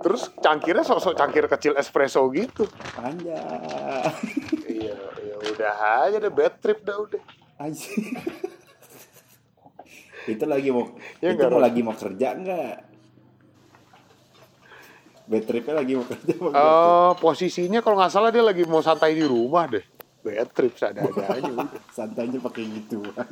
[0.02, 2.66] Terus cangkirnya sosok cangkir kecil espresso gitu.
[2.98, 4.08] Anjay.
[5.52, 5.74] udah
[6.08, 7.22] aja deh bad trip dah udah
[7.60, 8.16] Anjing.
[10.32, 12.76] itu lagi mau Ya itu nggak, mau lagi mau kerja enggak?
[15.22, 16.32] Bad tripnya lagi mau kerja?
[16.34, 19.84] Eh posisinya kalau nggak salah dia lagi mau santai di rumah deh
[20.22, 21.52] bad trip ada-ada aja.
[21.90, 23.28] Santainya pakai gituan.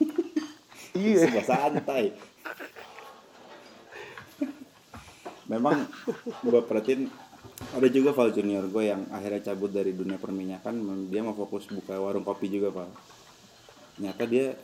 [0.98, 2.16] iya Suka santai.
[5.48, 5.88] Memang
[6.44, 7.08] gue perhatiin
[7.58, 10.78] ada juga Val junior gue yang akhirnya cabut dari dunia perminyakan
[11.10, 12.90] dia mau fokus buka warung kopi juga Val.
[13.98, 14.54] Nyata dia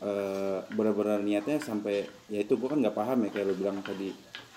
[0.00, 4.10] eh, benar-benar niatnya sampai ya itu gue kan nggak paham ya kayak lo bilang tadi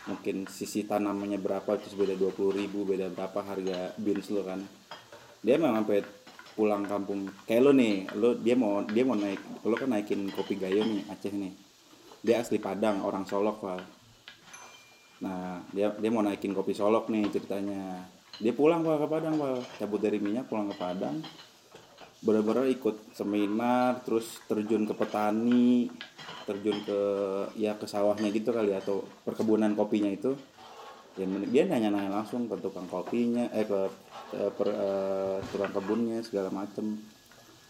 [0.07, 4.63] mungkin sisi tanamannya berapa terus beda 20.000 ribu beda berapa harga beans lo kan.
[5.43, 5.99] Dia memang sampai
[6.55, 10.55] pulang kampung kayak lo nih lo dia mau dia mau naik lo kan naikin kopi
[10.55, 11.53] gayo nih Aceh nih.
[12.23, 14.00] Dia asli Padang orang Solok Val
[15.21, 18.09] nah dia dia mau naikin kopi Solok nih ceritanya.
[18.41, 21.21] Dia pulang Val ke Padang Val cabut dari minyak pulang ke Padang.
[22.21, 25.89] Benar-benar ikut seminar terus terjun ke petani
[26.45, 26.99] terjun ke
[27.53, 30.33] ya ke sawahnya gitu kali atau perkebunan kopinya itu.
[31.19, 33.81] Ya men- dia nanya-nanya langsung ke tukang kopinya eh ke
[34.33, 36.97] eh, per, eh, tukang kebunnya segala macem.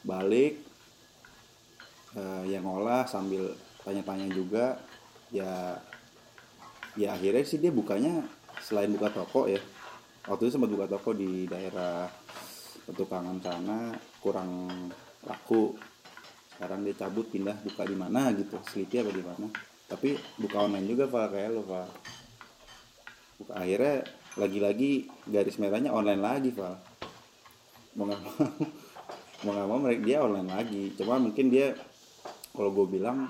[0.07, 0.55] Balik
[2.15, 3.51] eh, yang ngolah sambil
[3.83, 4.79] tanya-tanya juga.
[5.35, 5.79] Ya
[6.99, 8.23] ya akhirnya sih dia bukanya
[8.59, 9.59] selain buka toko ya.
[10.27, 12.05] Waktu itu sempat buka toko di daerah
[12.85, 14.69] petukangan sana kurang
[15.25, 15.75] laku.
[16.53, 19.47] Sekarang dia cabut pindah buka di mana gitu Sleepy apa di mana.
[19.89, 21.25] Tapi buka online juga pak.
[21.33, 21.89] Kayak lo pak.
[23.41, 23.95] Buka akhirnya
[24.37, 26.77] lagi-lagi garis merahnya online lagi pak.
[27.97, 28.35] Mau nggak mau
[29.43, 30.83] mau nggak mau mereka dia online lagi.
[30.93, 31.73] Cuma mungkin dia
[32.53, 33.25] kalau gue bilang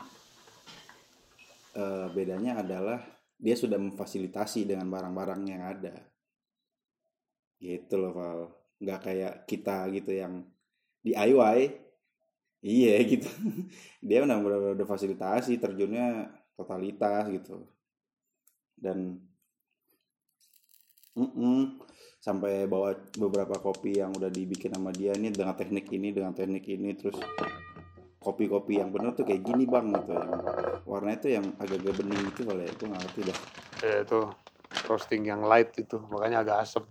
[1.78, 3.00] eh, bedanya adalah
[3.41, 5.97] dia sudah memfasilitasi dengan barang-barang yang ada.
[7.58, 8.39] Gitu loh Val.
[8.77, 10.45] Nggak kayak kita gitu yang
[11.01, 11.58] DIY
[12.62, 13.30] iya gitu.
[14.06, 17.65] Dia udah benar udah fasilitasi terjunnya totalitas gitu.
[18.77, 19.17] Dan
[21.17, 21.82] mm-mm,
[22.21, 25.17] sampai bawa beberapa kopi yang udah dibikin sama dia.
[25.17, 27.17] Ini dengan teknik ini dengan teknik ini terus
[28.21, 30.13] kopi-kopi yang bener tuh kayak gini bang gitu.
[30.13, 30.31] Yang
[30.86, 33.38] warnanya tuh yang agak-agak bening gitu kali ya itu nggak ngerti dah
[33.81, 34.19] ya itu
[34.86, 36.86] roasting yang light itu makanya agak asem.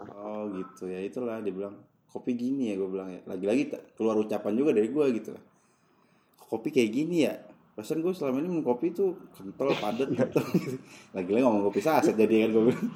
[0.00, 0.90] Oh gitu.
[0.90, 1.78] Ya itulah dia bilang
[2.10, 3.20] kopi gini ya gue bilang ya.
[3.24, 5.32] Lagi-lagi keluar ucapan juga dari gue gitu.
[6.50, 7.38] Kopi kayak gini ya?
[7.78, 10.42] Perasaan gue selama ini minum kopi tuh kental padat gitu.
[11.14, 12.88] Lagi-lagi ngomong kopi saset jadi kan gue bilang.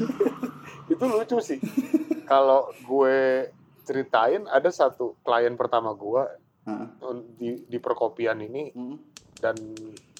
[0.92, 1.58] Itu lucu sih.
[2.26, 3.50] Kalau gue
[3.90, 6.22] ceritain ada satu klien pertama gue
[6.70, 6.86] Hah?
[7.34, 8.70] di di perkopian ini.
[8.70, 8.96] Hmm,
[9.40, 9.56] dan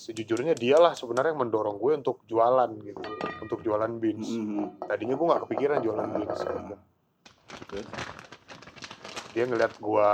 [0.01, 3.05] sejujurnya dialah sebenarnya yang mendorong gue untuk jualan gitu
[3.45, 4.33] untuk jualan beans.
[4.33, 4.89] Mhm.
[4.89, 6.41] tadinya gue nggak kepikiran jualan beans.
[6.41, 7.79] Gitu.
[9.37, 10.09] Dia ngeliat gue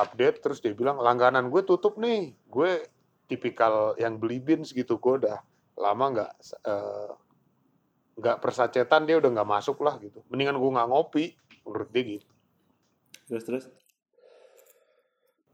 [0.00, 2.32] update terus dia bilang langganan gue tutup nih.
[2.48, 2.90] Gue
[3.28, 4.96] tipikal yang beli beans gitu.
[4.96, 5.38] Gue udah
[5.76, 6.32] lama nggak
[6.64, 7.12] eh,
[8.16, 10.24] nggak persacetan dia udah nggak masuk lah gitu.
[10.32, 11.24] Mendingan gue nggak ngopi.
[11.68, 12.35] Menurut dia gitu
[13.26, 13.64] terus terus?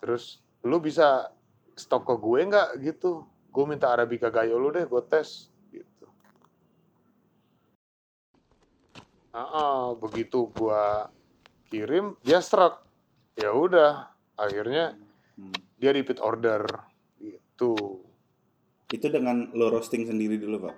[0.01, 0.25] Terus
[0.63, 1.33] lu bisa
[1.75, 3.25] stok ke gue nggak gitu?
[3.53, 6.07] Gue minta arabica gayo lu deh gue tes gitu.
[9.33, 10.83] Ah ah, begitu gue
[11.73, 12.85] kirim dia struck
[13.37, 14.93] ya udah akhirnya
[15.33, 15.53] Hmm.
[15.81, 16.69] dia repeat order
[17.17, 18.05] gitu.
[18.93, 20.77] Itu dengan lo roasting sendiri dulu pak?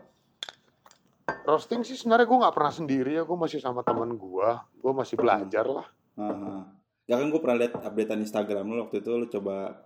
[1.45, 5.19] Roasting sih sebenarnya gue nggak pernah sendiri ya gue masih sama teman gue gue masih
[5.19, 5.87] belajar lah.
[6.15, 6.71] Aha.
[7.05, 9.85] Ya kan gue pernah lihat updatean Instagram lo waktu itu lo coba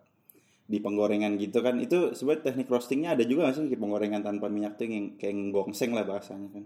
[0.69, 4.53] di penggorengan gitu kan itu sebenarnya teknik roastingnya ada juga nggak sih di penggorengan tanpa
[4.53, 6.65] minyak tuh yang kayak gongseng lah bahasanya kan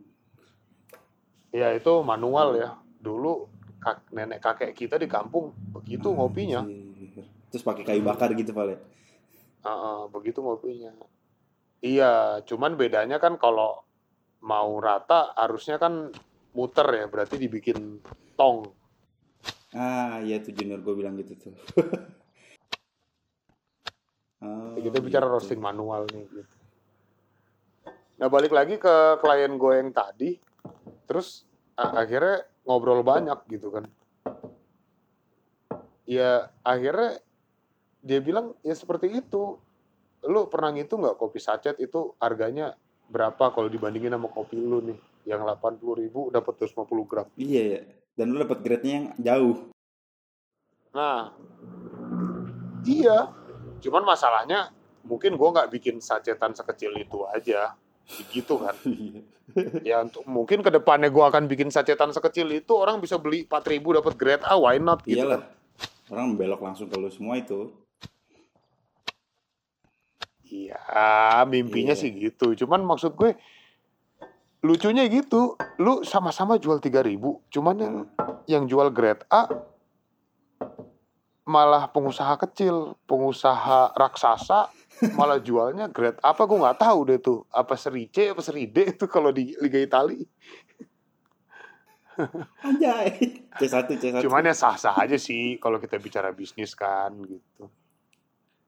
[1.55, 3.47] ya itu manual ya dulu
[3.79, 7.23] kak, nenek kakek kita di kampung begitu ngopinya Anjir.
[7.55, 8.75] terus pakai kayu bakar gitu ya
[9.63, 10.91] Ah, ah, begitu ngopinya.
[11.83, 13.87] Iya, cuman bedanya kan kalau
[14.43, 16.11] mau rata harusnya kan
[16.55, 18.03] muter ya, berarti dibikin
[18.35, 18.75] tong.
[19.73, 21.55] Ah iya tuh junior gue bilang gitu tuh
[24.43, 25.35] Oh, Kita bicara gitu.
[25.39, 26.27] roasting manual nih.
[26.27, 26.43] Gitu.
[28.19, 30.35] Nah balik lagi ke klien gue yang tadi,
[31.07, 31.47] terus
[31.79, 33.87] akhirnya ngobrol banyak gitu kan.
[36.03, 37.23] Ya akhirnya
[38.03, 39.63] dia bilang ya seperti itu.
[40.27, 42.75] Lu pernah ngitung nggak kopi sachet itu harganya
[43.07, 44.99] berapa kalau dibandingin sama kopi lu nih?
[45.23, 47.27] Yang 80 ribu dapat 250 gram.
[47.39, 47.83] iya ya
[48.13, 49.57] dan lo dapet grade-nya yang jauh
[50.93, 51.33] Nah,
[52.85, 53.33] iya.
[53.81, 54.69] Cuman masalahnya
[55.03, 57.73] mungkin gue nggak bikin sacetan sekecil itu aja,
[58.29, 58.77] gitu kan.
[59.53, 59.81] Iya.
[59.85, 63.99] Ya untuk mungkin ke depannya gue akan bikin sacetan sekecil itu orang bisa beli 4000
[63.99, 65.01] dapat grade A, why not?
[65.03, 66.13] Gitu iyalah kan.
[66.15, 67.73] orang belok langsung ke lo semua itu
[70.45, 70.79] Iya,
[71.45, 72.01] mimpinya Iya.
[72.01, 72.53] sih gitu.
[72.55, 73.33] Cuman maksud gue
[74.63, 77.19] lucunya gitu, lu sama-sama jual 3000,
[77.51, 77.95] cuman yang
[78.47, 79.51] yang jual grade A
[81.43, 84.71] malah pengusaha kecil, pengusaha raksasa
[85.19, 88.95] malah jualnya grade apa gue nggak tahu deh tuh apa seri C apa seri D
[88.95, 90.23] itu kalau di Liga Italia.
[92.69, 93.43] Anjay.
[93.59, 97.67] C1 C1 cuman ya sah sah aja sih kalau kita bicara bisnis kan gitu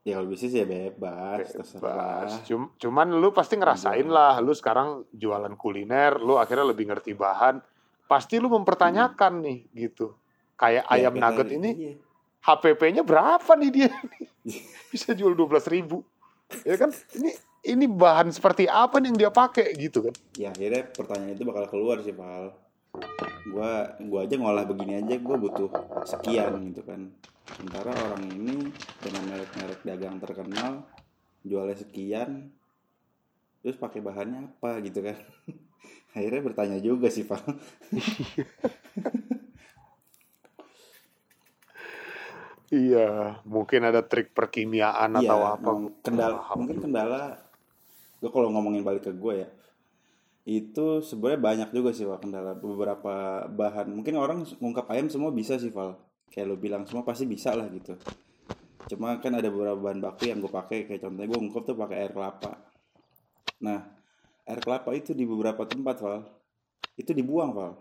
[0.05, 1.81] ya kalau bisnis ya bebas terserah.
[1.81, 2.31] Bebas.
[2.45, 7.57] Cum- cuman lu pasti ngerasain lah lu sekarang jualan kuliner lu akhirnya lebih ngerti bahan.
[8.05, 10.13] Pasti lu mempertanyakan nih gitu.
[10.55, 11.93] Kayak Ya, ayam nugget ini iya.
[12.45, 13.89] HPP-nya berapa nih dia
[14.93, 16.05] bisa jual 12.000 ribu.
[16.61, 16.93] Ya kan?
[17.17, 17.33] Ini
[17.65, 20.13] ini bahan seperti apa nih yang dia pakai gitu kan?
[20.37, 22.53] Ya akhirnya pertanyaan itu bakal keluar sih pal
[23.47, 25.69] gua gua aja ngolah begini aja gua butuh
[26.03, 27.11] sekian gitu kan.
[27.45, 30.83] Sementara orang ini dengan merek-merek dagang terkenal
[31.41, 32.49] jualnya sekian
[33.61, 35.17] terus pakai bahannya apa gitu kan.
[36.15, 37.43] Akhirnya bertanya juga sih pal
[42.73, 45.69] iya mungkin ada trik perkimiaan Iya, atau apa.
[46.01, 47.37] kendala mungkin kendala
[48.19, 49.49] gue kalau ngomongin balik ke gue ya
[50.45, 52.53] itu sebenarnya banyak juga sih Val kendala.
[52.53, 53.89] Beberapa bahan.
[53.89, 55.97] Mungkin orang ngungkap ayam semua bisa sih Val.
[56.29, 57.97] Kayak lo bilang semua pasti bisa lah gitu.
[58.85, 60.85] Cuma kan ada beberapa bahan baku yang gue pakai.
[60.85, 62.61] Kayak contohnya gue ngungkap tuh pakai air kelapa.
[63.65, 63.89] Nah
[64.45, 66.21] air kelapa itu di beberapa tempat Val.
[66.93, 67.73] Itu dibuang Val.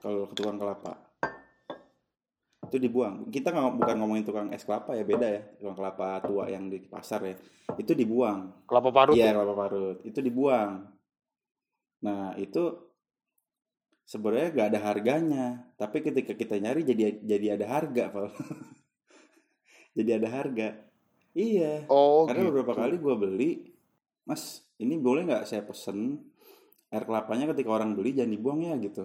[0.00, 0.96] Kalau ke tukang kelapa.
[2.64, 3.28] Itu dibuang.
[3.28, 5.44] Kita nggak bukan ngomongin tukang es kelapa ya beda ya.
[5.60, 7.36] Tukang kelapa tua yang di pasar ya.
[7.76, 8.64] Itu dibuang.
[8.64, 9.36] Kelapa parut iya ya?
[9.36, 10.00] kelapa parut.
[10.08, 10.96] Itu dibuang
[11.98, 12.88] nah itu
[14.08, 15.46] sebenarnya gak ada harganya.
[15.76, 18.32] Tapi ketika kita nyari jadi jadi ada harga Val.
[19.96, 20.68] jadi ada harga.
[21.36, 21.84] Iya.
[21.92, 22.50] Oh karena gitu.
[22.56, 23.50] beberapa kali gue beli
[24.24, 26.20] mas ini boleh nggak saya pesen
[26.92, 29.04] air kelapanya ketika orang beli jangan dibuang ya gitu.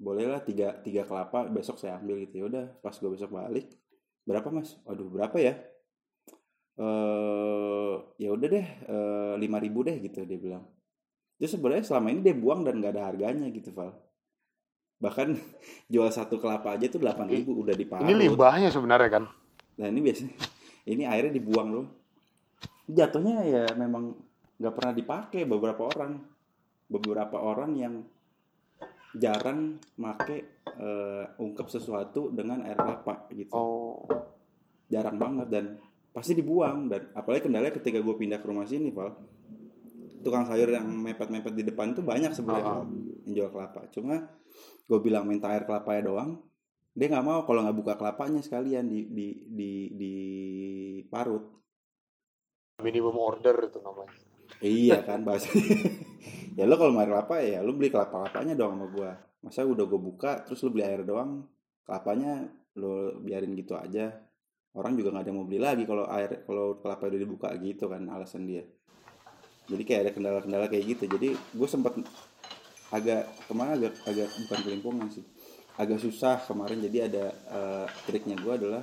[0.00, 2.40] Bolehlah tiga tiga kelapa besok saya ambil gitu.
[2.40, 3.68] Ya udah pas gue besok balik
[4.24, 4.80] berapa mas?
[4.88, 5.54] Waduh berapa ya?
[6.80, 8.66] Eh ya udah deh
[9.36, 10.64] lima ribu deh gitu dia bilang
[11.38, 13.94] itu sebenarnya selama ini dia buang dan nggak ada harganya gitu Val
[14.98, 15.38] bahkan
[15.92, 19.24] jual satu kelapa aja tuh delapan ribu udah diparut ini limbahnya sebenarnya kan
[19.78, 20.34] Nah ini biasanya
[20.90, 21.86] ini airnya dibuang loh.
[22.90, 24.12] Jatuhnya ya memang
[24.58, 26.18] nggak pernah dipakai beberapa orang.
[26.88, 27.94] Beberapa orang yang
[29.12, 33.50] jarang make eh, ungkep sesuatu dengan air kelapa gitu.
[33.54, 34.04] oh
[34.88, 35.64] Jarang banget dan
[36.08, 39.12] pasti dibuang dan apalagi kendalanya ketika gue pindah ke rumah sini Val
[40.24, 42.86] tukang sayur yang mepet-mepet di depan itu banyak sebenarnya Ah.
[43.26, 43.86] yang jual kelapa.
[43.94, 44.26] Cuma
[44.88, 46.30] gue bilang minta air kelapanya doang.
[46.94, 50.12] Dia nggak mau kalau nggak buka kelapanya sekalian di di di di
[51.06, 51.44] parut.
[52.82, 54.14] Minimum order itu namanya.
[54.58, 55.50] Iya kan bahasa
[56.58, 59.10] ya lo kalau mau air kelapa ya lo beli kelapa kelapanya doang sama gue
[59.44, 61.46] masa udah gue buka terus lo beli air doang
[61.86, 62.48] kelapanya
[62.78, 64.14] lo biarin gitu aja.
[64.74, 67.90] Orang juga nggak ada yang mau beli lagi kalau air kalau kelapa udah dibuka gitu
[67.90, 68.62] kan alasan dia
[69.68, 71.04] jadi kayak ada kendala-kendala kayak gitu.
[71.04, 71.92] Jadi gue sempat
[72.88, 75.24] agak ke mana agak agak bukan kelimpungan sih.
[75.76, 76.80] Agak susah kemarin.
[76.80, 78.82] Jadi ada eh, triknya gue adalah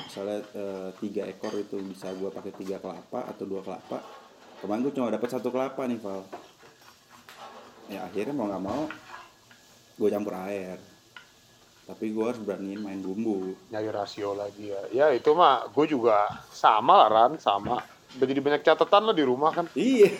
[0.00, 4.00] misalnya eh, tiga ekor itu bisa gue pakai tiga kelapa atau dua kelapa.
[4.64, 6.24] Kemarin gue cuma dapat satu kelapa nih Val.
[7.92, 8.88] Ya akhirnya mau nggak mau
[10.00, 10.80] gue campur air.
[11.84, 13.56] Tapi gue harus beraniin main bumbu.
[13.72, 14.82] Nyari rasio lagi ya.
[14.88, 17.32] Ya itu mah gue juga sama lah Ran.
[17.40, 19.66] Sama jadi banyak catatan lah di rumah kan?
[19.76, 20.08] Iya.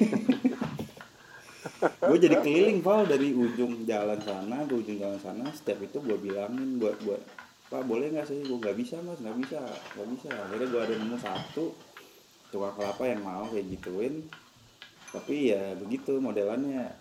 [1.78, 6.18] gue jadi keliling Val dari ujung jalan sana ke ujung jalan sana setiap itu gue
[6.18, 7.22] bilangin buat buat
[7.68, 8.44] pak boleh nggak sih?
[8.44, 9.60] Gue nggak bisa mas nggak bisa
[9.96, 10.28] nggak bisa.
[10.34, 11.64] Akhirnya gue ada nemu satu
[12.52, 14.14] tukang kelapa yang mau kayak gituin.
[15.08, 16.92] Tapi ya begitu modelannya.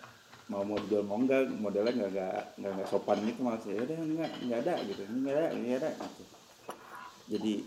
[0.47, 3.63] Mau mau dijual mau enggak modelnya nggak nggak nggak nggak sopan gitu mas.
[3.67, 5.01] Ya udah nggak nggak ada gitu.
[5.03, 6.23] Nggak ada nggak ada gitu.
[7.27, 7.59] jadi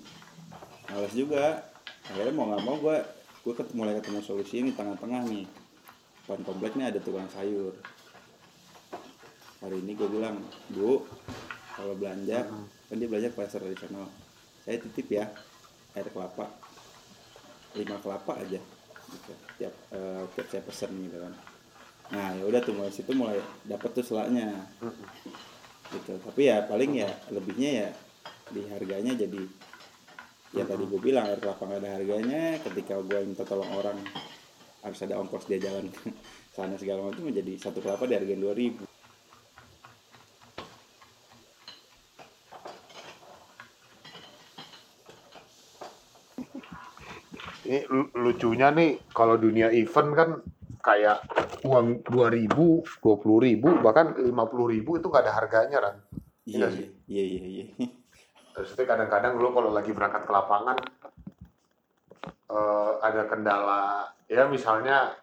[0.89, 1.70] males juga
[2.09, 2.97] akhirnya mau nggak mau gue
[3.41, 5.45] gue ket- mulai ketemu solusi ini tengah-tengah nih.
[6.25, 7.75] Depan komplek nih ada tukang sayur.
[9.61, 10.41] Hari ini gue bilang
[10.71, 11.05] bu
[11.75, 12.47] kalau belanja
[12.89, 14.07] kan dia belanja ke pasar tradisional.
[14.63, 15.27] Saya titip ya
[15.99, 16.49] air kelapa.
[17.75, 18.61] Lima kelapa aja.
[19.11, 19.33] Gitu.
[19.59, 21.35] tiap eh, tiap saya pesen gitu kan.
[22.15, 24.71] Nah ya udah tuh mulai situ mulai dapet tuh selaknya
[25.91, 26.15] gitu.
[26.23, 27.89] Tapi ya paling ya lebihnya ya
[28.55, 29.43] di harganya jadi
[30.51, 32.43] ya tadi gue bilang air kelapa nggak ada harganya.
[32.59, 33.99] Ketika gue minta tolong orang
[34.83, 36.11] harus ada ongkos dia jalan ke
[36.51, 38.85] sana segala macam menjadi satu kelapa di harga dua ribu.
[47.71, 50.31] Ini lu- lucunya nih kalau dunia event kan
[50.81, 51.23] kayak
[51.63, 55.95] uang dua ribu dua puluh ribu bahkan lima puluh ribu itu nggak ada harganya kan
[56.49, 56.67] iya
[57.05, 57.65] iya iya iya
[58.61, 60.77] terus itu kadang-kadang lu kalau lagi berangkat ke lapangan
[62.53, 65.17] eh, ada kendala ya misalnya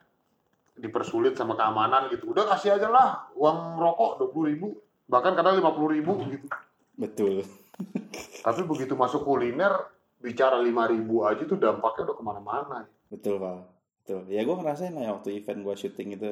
[0.74, 4.68] dipersulit sama keamanan gitu udah kasih aja lah uang rokok dua puluh ribu
[5.06, 6.50] bahkan kadang lima puluh ribu gitu.
[6.98, 7.46] Betul.
[8.46, 9.86] Tapi begitu masuk kuliner
[10.18, 12.80] bicara lima ribu aja tuh dampaknya udah ke mana-mana.
[13.08, 13.70] Betul pak.
[14.02, 14.22] Betul.
[14.34, 16.32] Ya gue ngerasain lah ya waktu event gue syuting itu.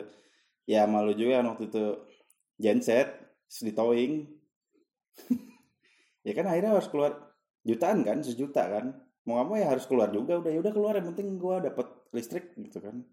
[0.65, 1.85] Ya malu juga kan waktu itu.
[2.57, 3.13] Genset
[3.61, 4.25] di towing
[6.25, 7.11] ya kan akhirnya harus keluar
[7.61, 8.85] jutaan kan sejuta kan.
[9.25, 11.87] Mau nggak mau ya harus keluar juga udah ya udah keluar yang penting gue dapet
[12.09, 13.05] listrik gitu kan.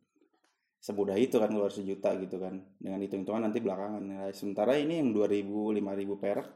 [0.82, 4.02] Semudah itu kan keluar sejuta gitu kan dengan hitung-hitungan nanti belakangan.
[4.02, 5.46] Nah, sementara ini yang 2000
[5.78, 6.48] 5000 perak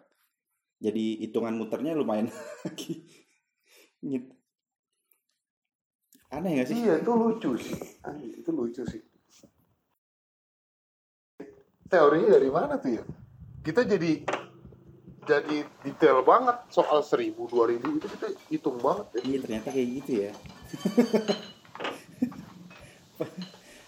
[0.76, 2.28] jadi hitungan muternya lumayan
[2.64, 3.04] lagi.
[6.36, 6.76] Aneh gak sih?
[6.84, 9.02] Iya itu lucu sih, Anjing, itu lucu sih.
[11.86, 13.04] Teorinya dari mana tuh ya?
[13.62, 14.26] Kita jadi
[15.26, 19.20] jadi detail banget soal seribu dua ribu itu kita hitung banget ya.
[19.26, 20.32] Iya ternyata kayak gitu ya.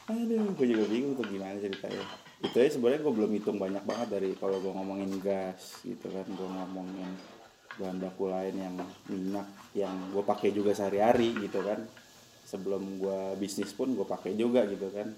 [0.09, 2.01] Aduh, gue juga bingung tuh gimana ceritanya.
[2.41, 6.24] Itu ya sebenarnya gue belum hitung banyak banget dari kalau gue ngomongin gas gitu kan,
[6.24, 7.12] gue ngomongin
[7.78, 8.74] bahan baku lain yang
[9.07, 11.84] minyak yang gue pakai juga sehari-hari gitu kan.
[12.49, 15.12] Sebelum gue bisnis pun gue pakai juga gitu kan.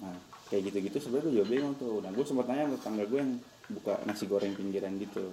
[0.00, 0.16] Nah
[0.48, 2.00] kayak gitu-gitu sebenarnya gue juga bingung tuh.
[2.00, 3.32] Nah gue sempat nanya sama tetangga gue yang
[3.72, 5.32] buka nasi goreng pinggiran gitu.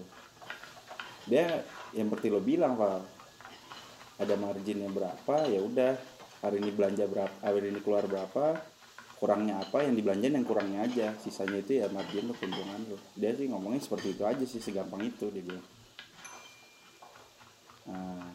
[1.27, 1.61] Dia
[1.93, 3.05] yang seperti lo bilang Val,
[4.17, 5.93] ada marginnya berapa ya udah
[6.41, 8.57] hari ini belanja berapa hari ini keluar berapa
[9.19, 11.07] kurangnya apa yang dibelanjain yang kurangnya aja.
[11.19, 12.97] Sisanya itu ya margin lo keuntungan lo.
[13.19, 15.67] Dia sih ngomongnya seperti itu aja sih segampang itu dia bilang.
[17.89, 18.31] Nah,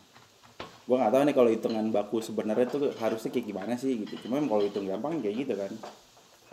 [0.61, 4.29] gue nggak tahu nih kalau hitungan baku sebenarnya tuh harusnya kayak gimana sih gitu.
[4.29, 5.73] Cuma kalau hitung gampang kayak gitu kan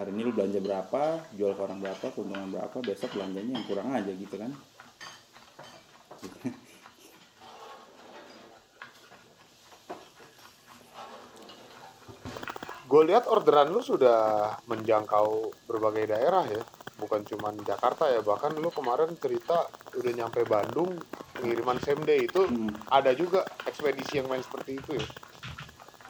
[0.02, 1.02] hari ini lu belanja berapa
[1.38, 4.50] jual ke orang berapa keuntungan berapa besok belanjanya yang kurang aja gitu kan
[12.92, 16.60] Gue lihat orderan lu sudah menjangkau berbagai daerah ya,
[17.00, 18.20] bukan cuma Jakarta ya.
[18.20, 19.64] Bahkan lu kemarin cerita
[19.96, 21.00] udah nyampe Bandung,
[21.40, 22.84] pengiriman same day itu Hmm.
[22.92, 25.06] ada juga ekspedisi yang main seperti itu ya.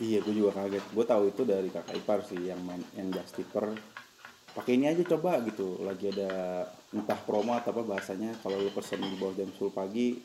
[0.02, 0.82] Iya, gue juga kaget.
[0.97, 3.70] Gue tahu itu dari kakak ipar sih yang main yang just tipper.
[4.58, 5.78] Pakai ini aja coba gitu.
[5.86, 8.34] Lagi ada entah promo atau apa bahasanya.
[8.41, 10.18] Kalau lu pesen di bawah jam 10 pagi,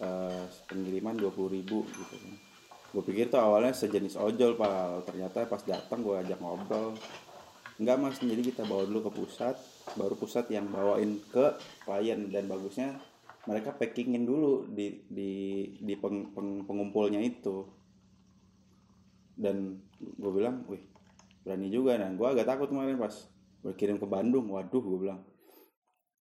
[0.00, 2.34] eh, pengiriman 20.000 ribu gitu kan.
[2.90, 6.98] gue pikir tuh awalnya sejenis ojol pak ternyata pas datang gue ajak ngobrol
[7.78, 9.54] enggak mas jadi kita bawa dulu ke pusat
[9.94, 11.54] baru pusat yang bawain ke
[11.86, 12.98] klien dan bagusnya
[13.46, 15.30] mereka packingin dulu di di
[15.78, 17.62] di peng, peng, pengumpulnya itu
[19.40, 20.84] dan gue bilang wih
[21.40, 23.12] berani juga dan gue agak takut kemarin pas
[23.64, 24.48] berkirim ke Bandung.
[24.52, 25.20] Waduh gue bilang.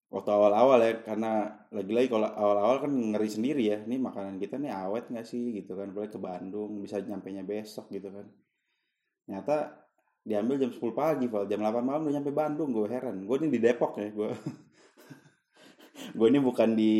[0.09, 3.77] Waktu awal-awal ya karena lagi-lagi kalau awal-awal kan ngeri sendiri ya.
[3.83, 5.91] Ini makanan kita nih awet nggak sih gitu kan?
[5.91, 8.25] Boleh ke Bandung bisa nyampe nya besok gitu kan.
[9.27, 9.85] Ternyata
[10.25, 11.45] diambil jam 10 pagi Val.
[11.45, 13.21] Jam 8 malam udah nyampe Bandung gue heran.
[13.27, 14.29] Gue ini di Depok ya gue
[16.17, 16.95] gue ini bukan di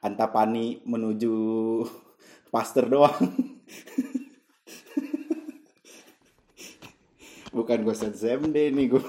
[0.00, 1.34] Antapani menuju
[2.48, 3.20] Pasteur doang
[7.50, 9.02] bukan gue ZMD nih gue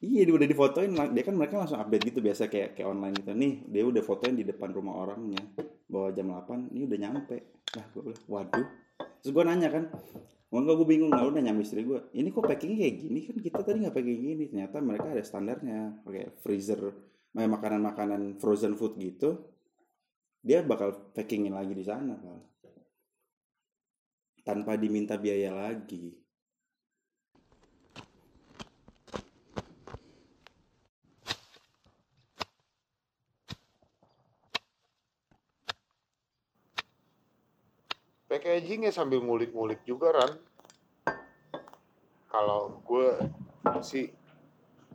[0.00, 3.36] Iya dia udah difotoin dia kan mereka langsung update gitu biasa kayak kayak online gitu.
[3.36, 5.44] Nih dia udah fotoin di depan rumah orangnya
[5.92, 7.36] bahwa jam 8 ini udah nyampe.
[7.76, 8.66] Lah gue bilang waduh.
[9.20, 9.84] Terus gue nanya kan
[10.50, 13.18] Enggak gue bingung nggak udah nyampe istri gue ini kok packingnya kayak gini?
[13.28, 14.44] Kan kita tadi nggak packing gini.
[14.48, 16.80] Ternyata mereka ada standarnya kayak freezer
[17.36, 19.36] makanan-makanan frozen food gitu.
[20.40, 22.49] Dia bakal packingin lagi di sana Pak.
[24.50, 26.10] Tanpa diminta biaya lagi.
[38.26, 40.34] Packagingnya sambil ngulik-ngulik juga Ran.
[42.26, 43.22] Kalau gue
[43.86, 44.10] sih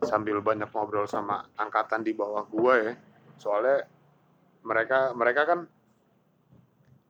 [0.04, 2.94] sambil banyak ngobrol sama angkatan di bawah gue ya
[3.40, 3.88] soalnya
[4.66, 5.60] mereka mereka kan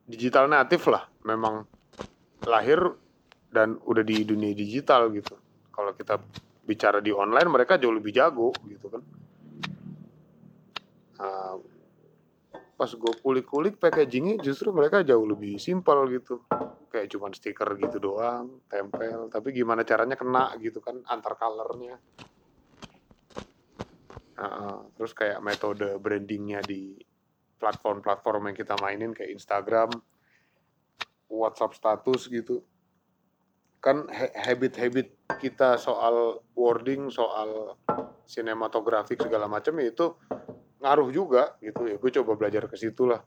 [0.05, 1.65] digital natif lah memang
[2.45, 2.79] lahir
[3.49, 5.35] dan udah di dunia digital gitu.
[5.73, 6.21] Kalau kita
[6.65, 9.01] bicara di online mereka jauh lebih jago gitu kan.
[11.15, 11.55] Uh,
[12.75, 16.43] pas gue kulik-kulik packagingnya justru mereka jauh lebih simpel gitu.
[16.91, 19.31] Kayak cuman stiker gitu doang tempel.
[19.31, 21.97] Tapi gimana caranya kena gitu kan antar colornya.
[24.35, 26.99] Uh, terus kayak metode brandingnya di
[27.55, 29.95] platform-platform yang kita mainin kayak Instagram
[31.29, 32.61] WhatsApp status gitu.
[33.81, 37.77] Kan habit-habit kita soal wording soal
[38.25, 40.17] sinematografik segala macam ya itu
[40.81, 41.85] ngaruh juga gitu.
[41.85, 43.21] Ya gue coba belajar ke situ lah.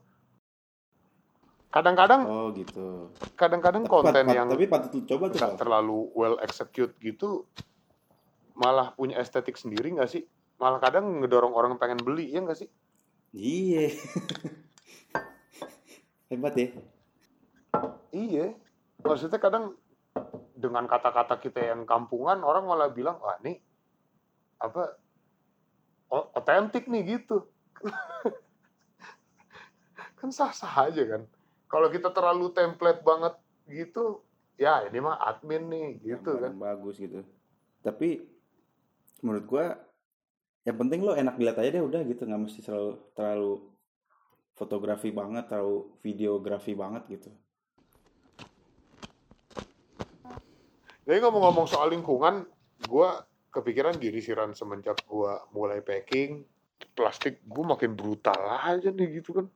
[1.69, 3.13] Kadang-kadang oh gitu.
[3.37, 7.45] kadang-kadang konten pat- pat- yang tapi patut coba tuh terlalu well execute gitu
[8.57, 10.27] malah punya estetik sendiri nggak sih?
[10.59, 12.67] Malah kadang ngedorong orang pengen beli ya nggak sih?
[13.31, 13.93] Iya.
[16.29, 16.67] Hebat ya
[18.13, 18.53] iya.
[18.99, 19.75] Maksudnya kadang
[20.59, 23.55] dengan kata-kata kita yang kampungan orang malah bilang wah ini
[24.59, 24.99] apa
[26.11, 27.47] otentik nih gitu.
[30.19, 31.23] Kan sah-sah aja kan.
[31.71, 33.39] Kalau kita terlalu template banget
[33.71, 34.19] gitu
[34.59, 36.51] ya ini mah admin nih gitu Yang kan.
[36.59, 37.23] bagus gitu.
[37.79, 38.27] Tapi
[39.23, 39.79] menurut gua
[40.67, 42.27] yang penting lo enak dilihat aja deh udah gitu.
[42.27, 43.53] Nggak mesti terlalu terlalu
[44.59, 47.31] fotografi banget terlalu videografi banget gitu
[51.09, 52.45] Jadi ngomong-ngomong soal lingkungan,
[52.85, 53.09] gue
[53.49, 56.45] kepikiran gini sih Ran semenjak gue mulai packing
[56.93, 59.49] plastik gue makin brutal aja nih gitu kan.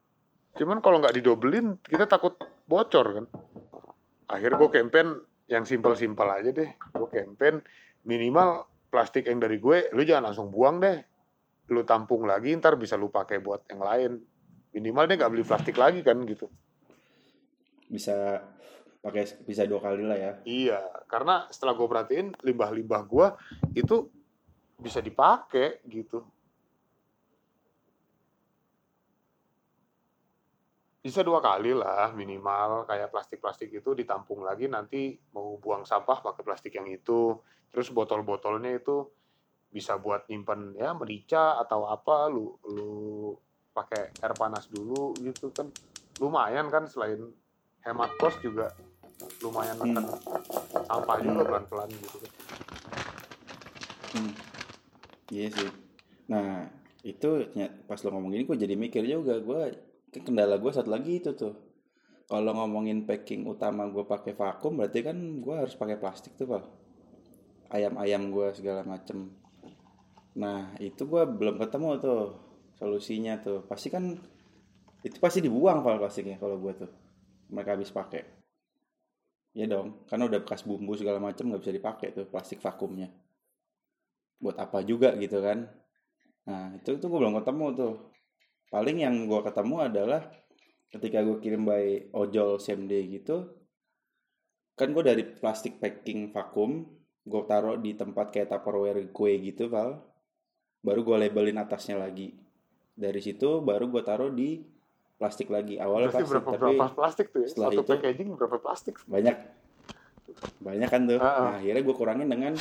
[0.58, 3.26] Cuman kalau nggak didobelin kita takut bocor kan.
[4.34, 5.08] Akhirnya gue campaign
[5.46, 6.74] yang simpel-simpel aja deh.
[6.90, 7.62] Gue campaign
[8.10, 10.98] minimal plastik yang dari gue, lu jangan langsung buang deh.
[11.70, 14.12] Lu tampung lagi, ntar bisa lu pakai buat yang lain.
[14.74, 16.50] Minimal dia nggak beli plastik lagi kan gitu.
[17.94, 18.42] bisa
[19.04, 20.80] pakai bisa dua kali lah ya Iya,
[21.12, 23.28] karena setelah gue perhatiin limbah-limbah gue
[23.76, 24.08] itu
[24.80, 26.24] bisa dipakai gitu.
[31.04, 36.44] Bisa dua kali lah minimal kayak plastik-plastik itu ditampung lagi nanti mau buang sampah pakai
[36.48, 37.36] plastik yang itu.
[37.76, 39.04] Terus botol-botolnya itu
[39.68, 43.34] bisa buat nyimpen ya merica atau apa lu lu
[43.74, 45.66] pakai air panas dulu gitu kan
[46.22, 47.26] lumayan kan selain
[47.82, 48.70] hemat kos juga
[49.44, 49.96] lumayan Hmm.
[49.96, 50.06] neken
[50.88, 52.32] sampah juga pelan-pelan gitu kan.
[54.14, 54.34] Hmm.
[55.34, 55.72] Iya sih.
[56.30, 56.70] Nah
[57.04, 57.30] itu
[57.84, 59.62] pas lo ngomong ini gue jadi mikir juga gue
[60.14, 61.56] kendala gue satu lagi itu tuh.
[62.30, 66.64] Kalau ngomongin packing utama gue pakai vakum berarti kan gue harus pakai plastik tuh pak.
[67.74, 69.34] Ayam-ayam gue segala macem.
[70.38, 72.24] Nah itu gue belum ketemu tuh
[72.78, 73.66] solusinya tuh.
[73.66, 74.14] Pasti kan
[75.04, 76.92] itu pasti dibuang pak plastiknya kalau gue tuh.
[77.52, 78.43] Mereka habis pakai.
[79.54, 83.14] Ya dong, karena udah bekas bumbu segala macem nggak bisa dipakai tuh plastik vakumnya.
[84.42, 85.70] Buat apa juga gitu kan.
[86.50, 87.94] Nah itu tuh gue belum ketemu tuh.
[88.74, 90.22] Paling yang gue ketemu adalah
[90.90, 93.64] ketika gue kirim by ojol same day gitu
[94.74, 96.86] kan gue dari plastik packing vakum
[97.24, 100.02] gue taruh di tempat kayak tupperware kue gitu Val.
[100.84, 102.36] Baru gue labelin atasnya lagi.
[102.92, 104.60] Dari situ baru gue taruh di
[105.16, 107.48] plastik lagi awalnya plastik berapa tapi berapa plastik tuh ya?
[107.48, 108.96] setelah Satu itu- packaging berapa plastik?
[109.06, 109.38] banyak
[110.60, 111.40] banyak kan tuh Ah, ah.
[111.46, 112.54] nah, akhirnya gue kurangin dengan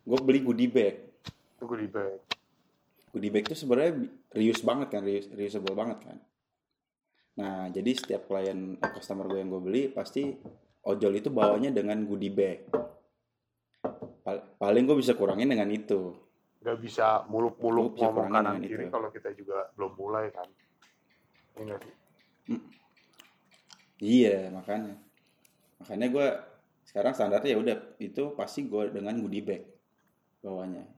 [0.00, 0.96] gue beli goodie bag
[1.60, 2.18] di bag.
[3.12, 3.92] goodie bag itu sebenarnya
[4.32, 6.16] reuse banget kan reuse, reusable banget kan
[7.36, 10.34] nah jadi setiap klien eh, customer gue yang gue beli pasti
[10.82, 12.64] ojol itu bawanya dengan goodie bag
[14.20, 16.16] Pal- paling gue bisa kurangin dengan itu
[16.60, 20.44] Gak bisa muluk-muluk ngomong kanan kiri kalau kita juga belum mulai kan.
[21.60, 21.92] Sih?
[24.00, 24.96] iya makanya
[25.76, 26.26] makanya gue
[26.82, 29.62] sekarang standarnya ya udah itu pasti gue dengan goodie bag
[30.40, 30.88] bawahnya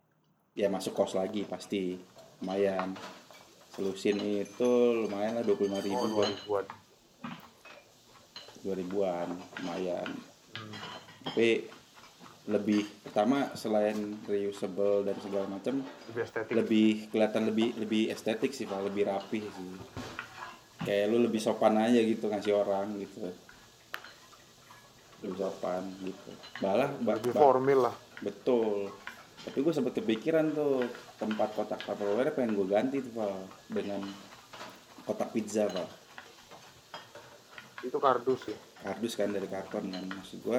[0.54, 1.98] ya masuk kos lagi pasti
[2.38, 2.94] lumayan
[3.68, 4.70] selusin itu
[5.02, 6.64] lumayan lah dua puluh ribu Oh, dua ribuan.
[8.62, 10.08] dua ribuan lumayan
[10.52, 10.68] Hmm.
[11.24, 11.64] tapi
[12.44, 16.52] lebih pertama selain reusable dan segala macam Lebih estetik.
[16.52, 19.72] lebih kelihatan lebih lebih estetik sih Pak lebih rapih sih
[20.82, 23.30] kayak lu lebih sopan aja gitu ngasih orang gitu.
[25.22, 26.30] Lebih sopan gitu.
[26.58, 27.94] Balah ba- lebih formal lah.
[28.22, 28.90] betul.
[29.42, 30.86] Tapi gue sempet kepikiran tuh
[31.18, 33.30] tempat kotak tupperware pengen gue ganti tuh Pak.
[33.70, 34.02] Dengan
[35.06, 35.88] kotak pizza Pak.
[37.82, 38.58] Itu kardus ya.
[38.82, 40.04] kardus kan dari karton kan.
[40.06, 40.58] Maksud gue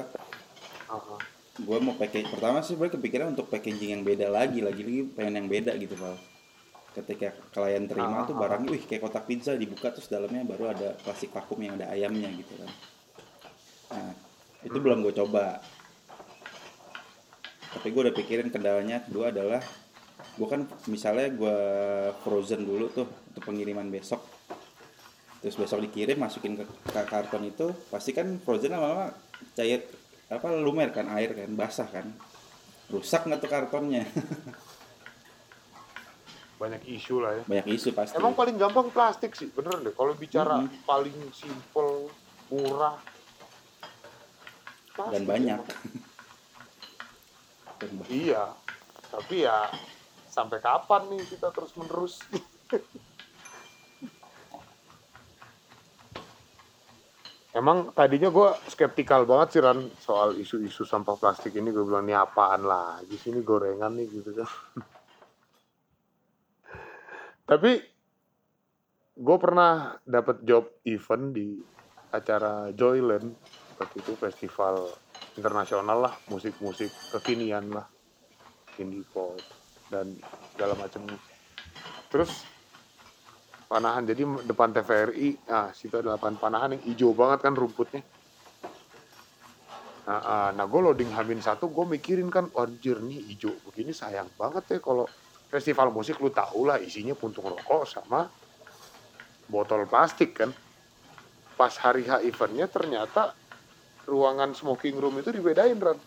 [0.92, 1.20] ah.
[1.54, 4.60] gue mau pakai pertama sih gue kepikiran untuk packaging yang beda lagi.
[4.60, 6.33] Lagi lagi pengen yang beda gitu Pak
[6.94, 10.70] ketika klien terima Ah, tuh ah, barangnya wih kayak kotak pizza dibuka terus dalamnya baru
[10.70, 12.70] ada plastik vakum yang ada ayamnya gitu kan.
[13.98, 14.14] Nah
[14.62, 15.58] itu belum gue coba.
[17.74, 19.62] Tapi gue udah pikirin kendalanya kedua adalah
[20.38, 21.58] gue kan misalnya gue
[22.22, 24.22] frozen dulu tuh untuk pengiriman besok.
[25.42, 29.12] Terus besok dikirim masukin ke, ke karton itu pasti kan frozen lama-lama
[29.58, 29.84] cair
[30.30, 32.06] apa lumer kan air kan basah kan.
[32.94, 34.06] Rusak nggak tuh kartonnya
[36.64, 37.44] Banyak isu lah ya.
[37.44, 39.92] banyak isu pasti Emang paling gampang plastik sih, bener deh.
[39.92, 40.88] Kalau bicara Mhm.
[40.88, 42.16] paling simple,
[42.48, 42.96] murah,
[44.96, 45.60] dan plastik banyak.
[47.84, 48.44] Dan ba- Iya,
[49.12, 49.68] tapi ya
[50.24, 52.24] sampai kapan nih kita terus menerus?
[57.54, 62.16] Emang tadinya gue skeptikal banget sih Ran soal isu-isu sampah plastik ini gue bilang ini
[62.18, 64.48] apaan lah di sini gorengan nih gitu kan.
[67.44, 67.72] Tapi
[69.14, 71.60] gue pernah dapat job event di
[72.10, 73.36] acara Joyland.
[73.74, 74.88] Waktu itu festival
[75.36, 77.88] internasional lah musik-musik kekinian lah.
[78.80, 79.38] Indie pop
[79.90, 80.18] dan
[80.54, 81.06] segala macam
[82.10, 82.46] terus
[83.70, 88.02] panahan jadi depan TVRI nah situ ada lapangan panahan yang hijau banget kan rumputnya.
[90.04, 94.28] Nah, ah, nah gue loading hamin satu gue mikirin kan anjir nih hijau begini sayang
[94.36, 95.08] banget ya kalau
[95.54, 98.26] festival musik lu tau lah isinya puntung rokok sama
[99.46, 100.50] botol plastik kan?
[101.54, 103.38] Pas hari H eventnya ternyata
[104.10, 106.02] ruangan smoking room itu dibedain Ran.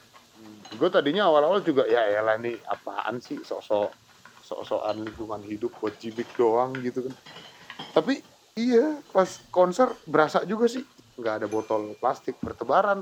[0.75, 3.39] Gue tadinya awal-awal juga ya elah nih apaan sih?
[3.39, 3.95] Sok-sok
[4.43, 7.15] sok-sokan lingkungan hidup buat jibik doang gitu kan.
[7.95, 8.19] Tapi
[8.59, 10.83] iya pas konser berasa juga sih
[11.17, 13.01] nggak ada botol plastik bertebaran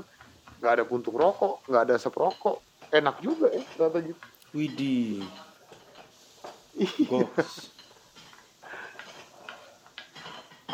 [0.61, 2.61] nggak ada puntung rokok nggak ada asap rokok.
[2.93, 4.21] Enak juga ya ternyata gitu
[4.55, 5.25] Widih.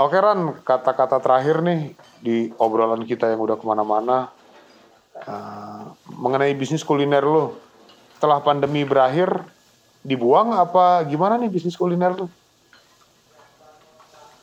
[0.02, 4.34] Oke Ran, kata-kata terakhir nih di obrolan kita yang udah ke mana-mana
[5.14, 5.84] eh,
[6.18, 7.54] mengenai bisnis kuliner lo.
[8.18, 9.30] Setelah pandemi berakhir,
[10.02, 12.30] dibuang apa gimana nih bisnis kuliner lo?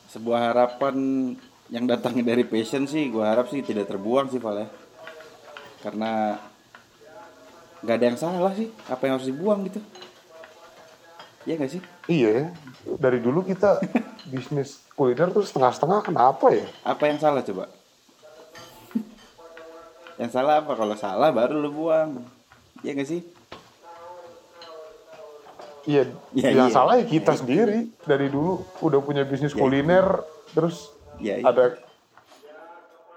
[0.08, 0.96] sebuah harapan
[1.68, 4.68] yang datangnya dari passion sih gue harap sih tidak terbuang sih Val ya
[5.84, 6.40] karena
[7.84, 9.80] nggak ada yang salah sih apa yang harus dibuang gitu
[11.48, 11.80] Iya gak sih?
[12.06, 12.28] Iya.
[12.28, 12.44] Ya,
[13.00, 13.80] dari dulu kita
[14.32, 16.68] bisnis kuliner tuh setengah-setengah kenapa ya?
[16.84, 17.72] apa yang salah coba?
[20.20, 20.72] Yang salah apa?
[20.76, 22.20] Kalau salah baru lu buang.
[22.84, 23.22] Iya gak sih?
[25.88, 26.04] Iya,
[26.36, 26.74] Ya, yang iya.
[26.74, 27.78] salah ya kita Ya, sendiri.
[28.04, 30.20] Dari dulu udah punya bisnis Ya, kuliner,
[30.52, 31.48] terus ya itu.
[31.48, 31.80] ada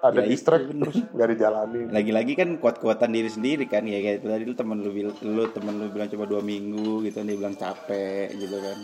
[0.01, 0.89] ada Ya, itu distract bener.
[0.89, 1.87] terus nggak dijalanin.
[1.93, 4.89] lagi-lagi kan kuat-kuatan diri sendiri kan ya kayak tadi lu temen lu
[5.21, 8.77] lu temen lu bilang coba dua minggu gitu dia bilang capek gitu kan.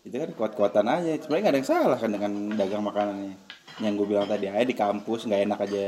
[0.00, 3.34] Itu kan kuat-kuatan aja sebenarnya nggak ada yang salah kan dengan dagang makanannya.
[3.82, 5.86] Yang gue bilang tadi aja di kampus nggak enak aja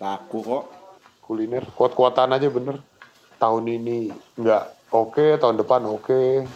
[0.00, 0.64] laku kok.
[1.20, 2.80] Kuliner kuat-kuatan aja bener.
[3.36, 6.48] Tahun ini nggak oke tahun depan oke.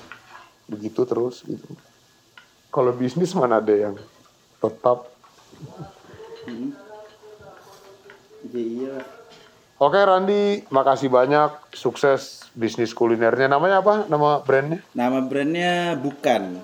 [0.65, 1.77] Begitu terus gitu.
[2.69, 3.95] Kalau bisnis mana ada yang
[4.59, 5.09] tetap
[8.49, 8.97] Iya iya.
[9.79, 11.71] Oke Randi, makasih banyak.
[11.71, 13.47] Sukses bisnis kulinernya.
[13.47, 13.95] Namanya apa?
[14.11, 14.83] Nama brandnya?
[14.91, 16.59] Nama brandnya bukan.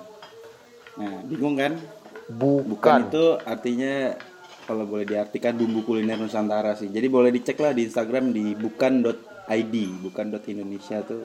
[0.98, 1.78] Nah, bingung kan?
[2.26, 2.66] Bukan.
[2.74, 4.18] Bukan itu artinya
[4.66, 6.90] kalau boleh diartikan bumbu kuliner Nusantara sih.
[6.90, 11.22] Jadi boleh dicek lah di Instagram di bukan.id, bukan.indonesia tuh.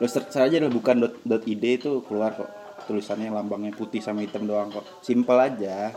[0.00, 2.50] Lo search saja lah bukan.id itu keluar kok.
[2.88, 4.82] Tulisannya lambangnya putih sama hitam doang kok.
[5.04, 5.94] Simple aja.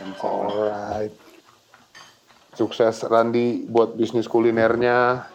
[0.00, 1.12] Alright.
[2.56, 5.28] Sukses Randi buat bisnis kulinernya.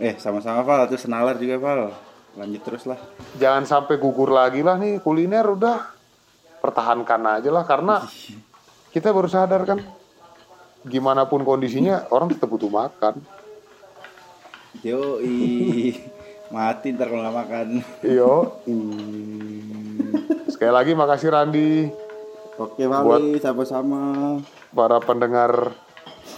[0.00, 1.92] Eh, sama-sama Val, itu senalar juga Val.
[2.36, 2.96] Lanjut terus lah.
[3.36, 5.78] Jangan sampai gugur lagi lah nih kuliner udah
[6.60, 8.00] pertahankan aja lah karena
[8.94, 9.80] kita baru sadar kan
[10.80, 13.20] gimana pun kondisinya orang tetap butuh makan.
[14.80, 15.20] Yo,
[16.54, 17.66] mati ntar kalau nggak makan.
[18.00, 18.34] Iyo.
[20.52, 21.68] Sekali lagi makasih Randi
[22.60, 24.36] Oke, Vali, sama-sama.
[24.76, 25.72] para pendengar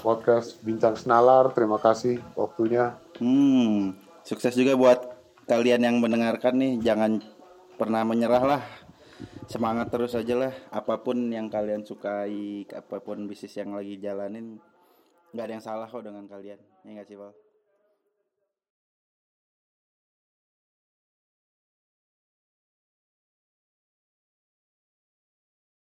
[0.07, 1.51] podcast Bincang Senalar.
[1.51, 2.95] Terima kasih waktunya.
[3.19, 5.03] Hmm, sukses juga buat
[5.51, 6.79] kalian yang mendengarkan nih.
[6.79, 7.19] Jangan
[7.75, 8.63] pernah menyerah lah.
[9.51, 10.55] Semangat terus aja lah.
[10.71, 14.63] Apa pun yang kalian sukai, apa pun bisnis yang lagi jalanin,
[15.35, 16.63] nggak ada yang salah kok dengan kalian.
[16.87, 17.35] Ya nggak sih, Val?